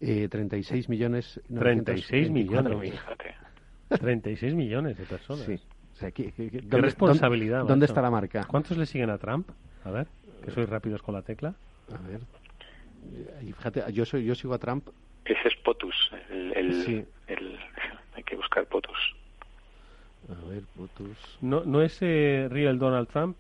[0.02, 1.42] eh, 36 millones.
[1.54, 2.72] 36 millones.
[2.74, 2.92] 924.000.
[2.92, 3.36] Fíjate.
[4.00, 5.46] 36 millones de personas.
[5.46, 5.60] Sí.
[5.94, 7.60] O sea, ¿qué, qué- qué- Qué dónde- responsabilidad.
[7.60, 7.92] ¿Dónde, dónde macho.
[7.94, 8.46] está la marca?
[8.46, 9.50] ¿Cuántos le siguen a Trump?
[9.84, 10.08] A ver,
[10.46, 11.56] que sois rápidos con la tecla.
[11.92, 12.22] A ver.
[13.42, 14.88] Y fíjate, yo, soy, yo sigo a Trump.
[15.26, 16.12] Ese es POTUS.
[16.30, 17.06] El, el- Sí.
[17.28, 17.58] el-
[18.14, 19.16] hay que buscar POTUS.
[20.30, 21.18] A ver, Potus.
[21.42, 23.38] ¿No, no es eh, real Donald Trump?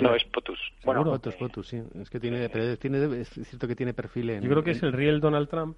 [0.00, 0.58] No, es POTUS.
[0.84, 1.80] Bueno, Bueno, Potus, Potus, sí.
[2.00, 4.42] Es que tiene, pero tiene, es cierto que tiene perfil en.
[4.42, 5.76] Yo creo que es el real Donald Trump.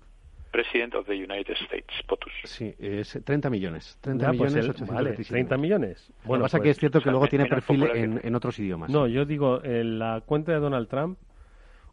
[0.53, 2.33] President of the United States, POTUS.
[2.45, 3.99] Sí, es 30 millones.
[4.01, 4.95] 30 Ya, pues millones, el- 827.
[4.95, 6.09] vale, 30 millones.
[6.23, 8.21] Lo Bueno, que pasa pues- que es cierto que o sea, luego tiene perfil en,
[8.23, 8.89] en otros idiomas.
[8.91, 11.19] No, yo digo, en la cuenta de Donald Trump,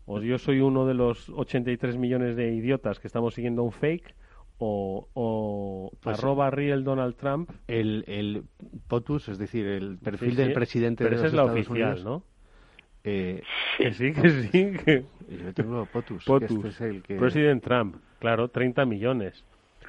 [0.06, 4.16] o yo soy uno de los 83 millones de idiotas que estamos siguiendo un fake,
[4.60, 7.50] o, o Pues, arroba real Donald Trump.
[7.68, 8.44] El, el
[8.88, 11.42] POTUS, es decir, el perfil Sí, del sí, presidente pero de esa los es la
[11.44, 12.24] Estados oficial, Unidos, ¿no?
[13.06, 13.42] Eh,
[13.78, 14.50] Que sí, que sí.
[14.86, 15.04] Que...
[15.30, 16.24] Yo tengo POTUS.
[16.24, 16.52] que POTUS.
[16.58, 17.16] este es el que...
[17.16, 19.44] President Trump, claro, 30 millones.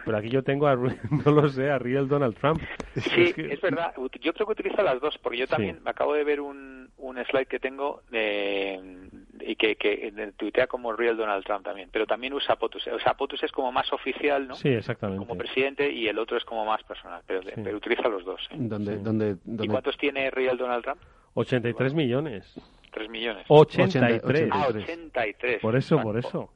[0.04, 0.74] Pero aquí yo tengo, a,
[1.24, 2.60] no lo sé, a real Donald Trump.
[2.96, 3.94] Sí, Es que- es verdad.
[4.20, 5.50] Yo creo que utiliza las dos, porque yo Sí.
[5.52, 9.08] también me acabo de ver un, un slide que tengo de,
[9.41, 12.87] y que, que tuitea como Real Donald Trump también, pero también usa POTUS.
[12.89, 14.55] O sea, POTUS es como más oficial, ¿no?
[14.55, 15.24] Sí, exactamente.
[15.24, 18.41] Como presidente y el otro es como más personal, pero, pero utiliza los dos.
[18.51, 18.57] ¿eh?
[18.59, 19.68] Donde, donde, ¿Y donde...
[19.68, 21.01] cuántos tiene Real Donald Trump?
[21.35, 22.55] 83 millones.
[22.93, 23.45] Tres millones.
[23.49, 24.49] 83.
[24.53, 25.61] Ah, 83.
[25.61, 26.51] Por eso, por eso.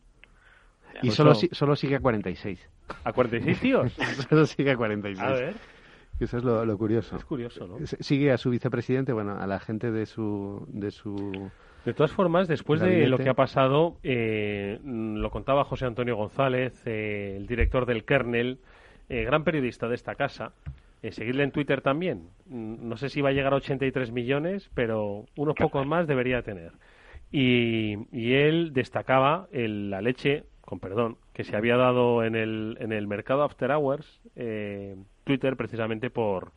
[1.03, 2.71] Y solo, solo sigue a 46.
[3.05, 3.93] ¿A 46 tíos?
[4.29, 5.21] solo sigue a 46.
[5.29, 5.55] A ver.
[6.21, 7.17] Eso es lo, lo curioso.
[7.17, 7.79] Es curioso, ¿no?
[7.79, 10.65] S- Sigue a su vicepresidente, bueno, a la gente de su...
[10.69, 11.51] De su
[11.89, 16.83] De todas formas, después de lo que ha pasado, eh, lo contaba José Antonio González,
[16.85, 18.59] eh, el director del Kernel,
[19.09, 20.53] eh, gran periodista de esta casa.
[21.03, 22.29] Eh, seguirle en Twitter también.
[22.45, 26.43] Mm, No sé si va a llegar a 83 millones, pero unos pocos más debería
[26.43, 26.73] tener.
[27.33, 32.77] Y, y él destacaba el- la leche, con perdón, que se había dado en el,
[32.81, 34.21] en el mercado After Hours,
[35.25, 36.53] Twitter, precisamente por,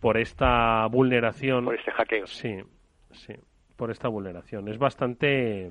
[0.00, 1.64] por esta vulneración.
[1.64, 2.26] Por este hackeo.
[2.26, 2.58] Sí,
[3.12, 3.32] sí,
[3.76, 4.68] por esta vulneración.
[4.68, 5.70] Es bastante.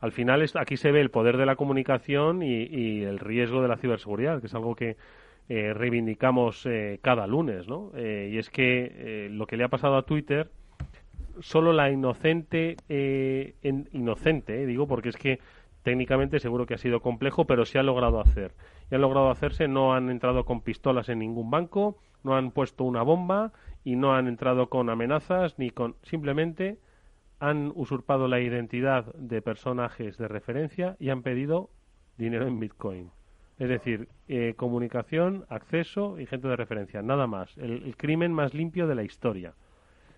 [0.00, 3.62] Al final, es, aquí se ve el poder de la comunicación y, y el riesgo
[3.62, 4.96] de la ciberseguridad, que es algo que
[5.48, 7.90] eh, reivindicamos eh, cada lunes, ¿no?
[7.94, 10.50] Eh, y es que eh, lo que le ha pasado a Twitter,
[11.40, 15.38] solo la inocente, eh, en- inocente, digo, porque es que
[15.82, 18.52] técnicamente seguro que ha sido complejo, pero se ha logrado hacer.
[18.90, 22.84] Y han logrado hacerse, no han entrado con pistolas en ningún banco, no han puesto
[22.84, 23.52] una bomba
[23.84, 26.78] y no han entrado con amenazas ni con simplemente
[27.40, 31.70] han usurpado la identidad de personajes de referencia y han pedido
[32.16, 33.10] dinero en Bitcoin.
[33.58, 37.56] Es decir, eh, comunicación, acceso y gente de referencia, nada más.
[37.56, 39.54] El, el crimen más limpio de la historia.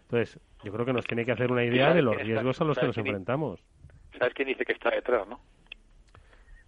[0.02, 2.64] Entonces, yo creo que nos tiene que hacer una idea de los ¿Sabes riesgos a
[2.64, 3.62] los que nos enfrentamos.
[4.18, 5.38] ¿Sabes quién dice que está detrás, no?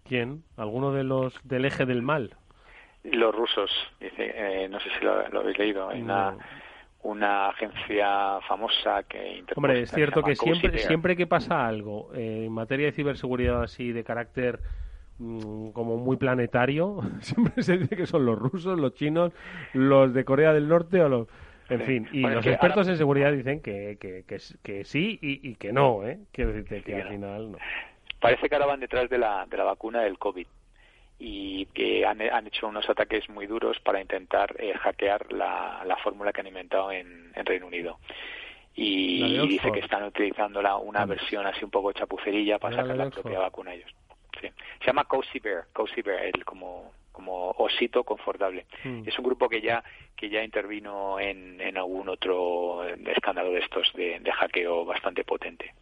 [0.03, 0.43] ¿Quién?
[0.57, 2.35] ¿Alguno de los del eje del mal?
[3.03, 6.37] Los rusos, dice, eh, no sé si lo, lo habéis leído, hay una,
[7.03, 12.51] una agencia famosa que Hombre, es cierto que siempre, siempre que pasa algo eh, en
[12.51, 14.59] materia de ciberseguridad así de carácter
[15.17, 19.33] mm, como muy planetario, siempre se dice que son los rusos, los chinos,
[19.73, 21.27] los de Corea del Norte o los...
[21.69, 21.85] En Sí.
[21.85, 24.25] fin, y Bueno, los expertos ahora- en seguridad dicen que, que,
[24.61, 26.19] que, sí y, y que no, ¿eh?
[26.33, 27.57] Quiero decirte que al final no.
[28.19, 30.45] Parece que ahora van detrás de la, de la vacuna del COVID
[31.23, 35.95] y que han, han hecho unos ataques muy duros para intentar eh, hackear la, la
[35.97, 37.99] fórmula que han inventado en, en Reino Unido.
[38.73, 42.97] Y dice que están utilizando la- una versión así un poco chapucerilla para la sacar
[42.97, 43.91] la propia vacuna ellos.
[44.39, 44.49] Sí.
[44.79, 48.65] Se llama Cozy Bear, Cozy Bear, el como, como osito confortable.
[48.83, 49.03] Mm.
[49.07, 49.83] Es un grupo que ya
[50.15, 55.73] que ya intervino en, en algún otro escándalo de estos de, de hackeo bastante potente.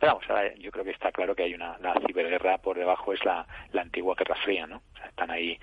[0.00, 3.12] Pero vamos, ahora yo creo que está claro que hay una la ciberguerra por debajo
[3.12, 4.76] es la, la antigua Guerra Fría, ¿no?
[4.94, 5.58] O sea, están ahí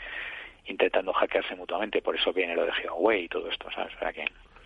[0.65, 3.93] intentando hackearse mutuamente, por eso viene lo de Huawei y todo esto, ¿sabes?
[3.95, 4.25] O sea que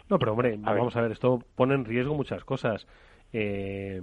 [0.09, 0.80] No, pero hombre, A ver.
[0.80, 2.88] vamos a ver, esto pone en riesgo muchas cosas.
[3.34, 4.01] Eh,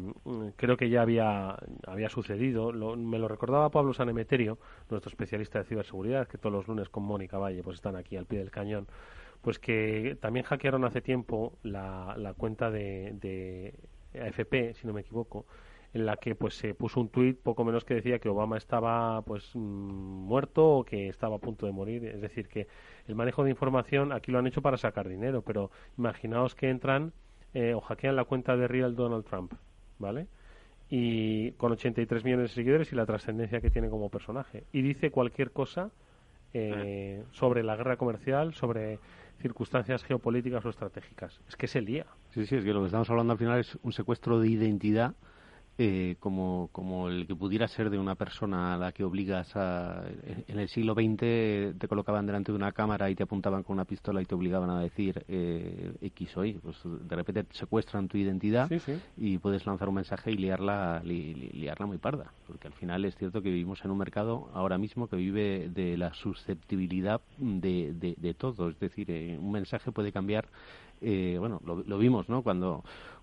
[0.57, 1.57] creo que ya había,
[1.87, 4.59] había sucedido, lo- me lo recordaba Pablo Sanemeterio,
[4.91, 8.27] nuestro especialista de ciberseguridad, que todos los lunes con Mónica Valle pues están aquí al
[8.27, 8.89] pie del cañón,
[9.41, 13.75] pues que también hackearon hace tiempo la, la cuenta de, de
[14.15, 15.47] AFP, si no me equivoco,
[15.95, 19.23] en la que pues se puso un tuit poco menos que decía que Obama estaba
[19.23, 22.05] pues mm, muerto o que estaba a punto de morir.
[22.07, 22.67] Es decir, que
[23.07, 27.13] el manejo de información aquí lo han hecho para sacar dinero, pero imaginaos que entran
[27.55, 29.53] eh, o hackean la cuenta de Real Donald Trump,
[29.99, 30.27] ¿vale?
[30.89, 34.65] Y con 83 millones de seguidores y la trascendencia que tiene como personaje.
[34.73, 35.91] Y dice cualquier cosa
[36.55, 38.99] eh, sobre la guerra comercial, sobre
[39.41, 41.41] circunstancias geopolíticas o estratégicas.
[41.49, 42.07] Es que es el día.
[42.35, 45.15] Sí, sí, es que lo que estamos hablando al final es un secuestro de identidad
[45.79, 50.05] eh, como, como el que pudiera ser de una persona a la que obligas a...
[50.47, 53.87] En el siglo XX te colocaban delante de una cámara y te apuntaban con una
[53.87, 56.55] pistola y te obligaban a decir eh, X o Y.
[56.55, 58.71] Pues de repente te secuestran tu identidad
[59.17, 62.33] y puedes lanzar un mensaje y liarla, liarla muy parda.
[62.47, 65.97] Porque al final es cierto que vivimos en un mercado ahora mismo que vive de
[65.97, 68.69] la susceptibilidad de, de, de todo.
[68.69, 70.49] Es decir, eh, un mensaje puede cambiar
[71.03, 72.43] eh, bueno, lo, lo, vimos, ¿no?
[72.43, 72.83] Cuando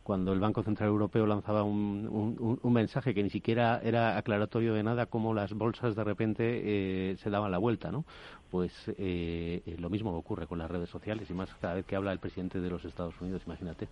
[0.09, 4.81] cuando el Banco Central Europeo lanzaba un, un, mensaje que ni siquiera era aclaratorio de
[4.81, 8.05] nada, como las bolsas de repente eh, se daban la vuelta, ¿no?
[8.49, 12.11] Pues eh, lo mismo ocurre con las redes sociales y más cada vez que habla
[12.11, 13.87] el presidente de los Estados Unidos, imagínate.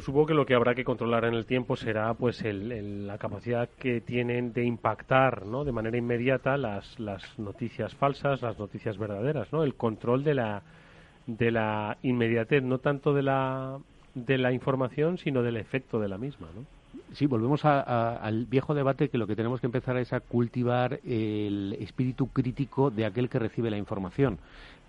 [0.00, 3.68] supongo que lo que habrá que controlar en el tiempo será pues el, la capacidad
[3.78, 5.64] que tienen de impactar ¿no?
[5.64, 9.64] de manera inmediata las, las noticias falsas, las noticias verdaderas, ¿no?
[9.64, 10.62] el control de la,
[11.26, 13.78] de la inmediatez, no tanto de la
[14.14, 16.64] de la información, sino del efecto de la misma, ¿no?
[17.14, 21.76] Sí, volvemos al viejo debate que lo que tenemos que empezar es a cultivar el
[21.78, 24.38] espíritu crítico de aquel que recibe la información.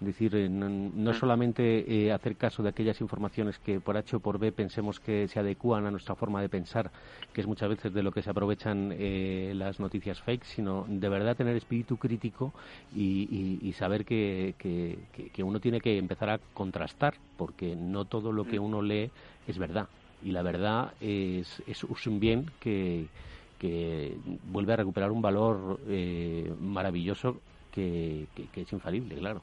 [0.02, 4.20] Es decir, eh, no, solamente eh, hacer caso de aquellas informaciones que por H o
[4.20, 6.92] por B pensemos que se adecúan a nuestra forma de pensar,
[7.32, 11.08] que es muchas veces de lo que se aprovechan eh, las noticias fake, sino de
[11.08, 12.54] verdad tener espíritu crítico
[12.94, 18.58] y, saber que, que, uno tiene que empezar a contrastar, porque no todo lo que
[18.58, 19.12] uno lee
[19.48, 19.88] es verdad.
[20.26, 23.06] Y la verdad es, es un bien que,
[23.60, 24.18] que
[24.52, 25.80] vuelve a recuperar un valor
[26.60, 27.38] maravilloso
[27.76, 29.42] que, es infalible, claro.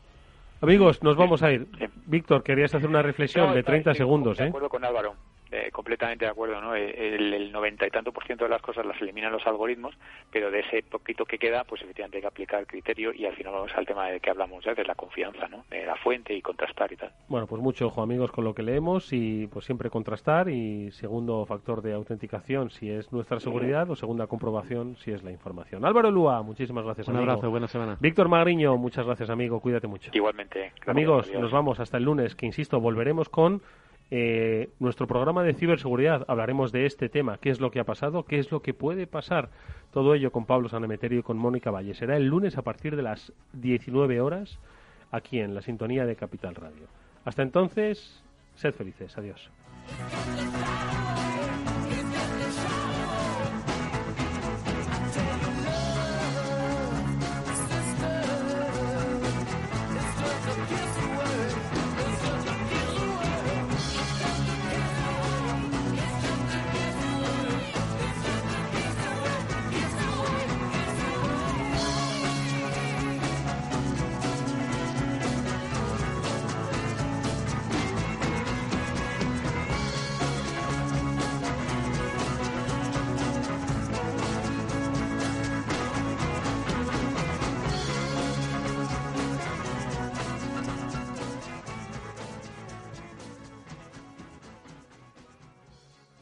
[0.60, 1.66] Amigos, nos vamos a ir.
[2.06, 4.44] Víctor, querías hacer una reflexión de 30 segundos, ¿eh?
[4.44, 5.14] De acuerdo con Álvaro.
[5.54, 6.74] Eh, completamente de acuerdo, ¿no?
[6.74, 9.94] Eh, el, noventa y tanto por ciento de las cosas las eliminan los algoritmos,
[10.30, 13.36] pero de ese poquito que queda, pues efectivamente hay que aplicar el criterio y al
[13.36, 15.66] final vamos al tema de que hablamos ya, de la confianza, ¿no?
[15.68, 17.12] De la fuente y contrastar y tal.
[17.28, 21.44] Bueno, pues mucho ojo, amigos, con lo que leemos y pues siempre contrastar y segundo
[21.44, 25.84] factor de autenticación si es nuestra seguridad o segunda comprobación si es la información.
[25.84, 27.98] Álvaro Lúa, muchísimas gracias, Un abrazo, buena semana.
[28.00, 30.10] Víctor Magriño, muchas gracias, amigo, cuídate mucho.
[30.14, 30.72] Igualmente.
[30.86, 33.60] Amigos, nos vamos hasta el lunes, que insisto, volveremos con
[34.14, 38.26] eh, nuestro programa de ciberseguridad hablaremos de este tema, qué es lo que ha pasado,
[38.26, 39.48] qué es lo que puede pasar.
[39.90, 41.94] Todo ello con Pablo Sanemeterio y con Mónica Valle.
[41.94, 44.58] Será el lunes a partir de las 19 horas
[45.12, 46.88] aquí en la sintonía de Capital Radio.
[47.24, 48.22] Hasta entonces,
[48.54, 49.16] sed felices.
[49.16, 49.50] Adiós.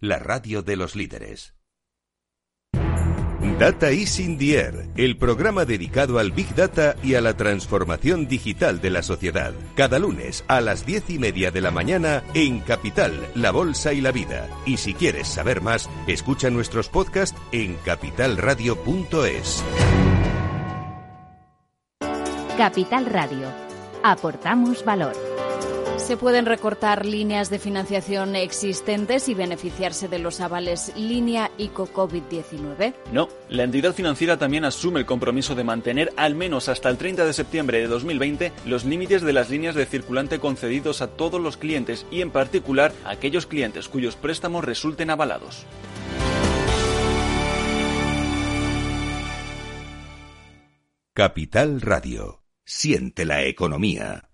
[0.00, 1.56] la radio de los líderes.
[3.58, 8.28] Data is in the air, el programa dedicado al Big Data y a la transformación
[8.28, 9.54] digital de la sociedad.
[9.74, 14.02] Cada lunes a las diez y media de la mañana en Capital, La Bolsa y
[14.02, 14.46] la Vida.
[14.66, 19.64] Y si quieres saber más, escucha nuestros podcasts en capitalradio.es.
[22.58, 23.48] Capital Radio.
[24.02, 25.35] Aportamos valor.
[25.96, 32.94] Se pueden recortar líneas de financiación existentes y beneficiarse de los avales Línea ICO COVID-19.
[33.12, 37.24] No, la entidad financiera también asume el compromiso de mantener al menos hasta el 30
[37.24, 41.56] de septiembre de 2020 los límites de las líneas de circulante concedidos a todos los
[41.56, 45.66] clientes y en particular a aquellos clientes cuyos préstamos resulten avalados.
[51.14, 52.42] Capital Radio.
[52.64, 54.25] Siente la economía.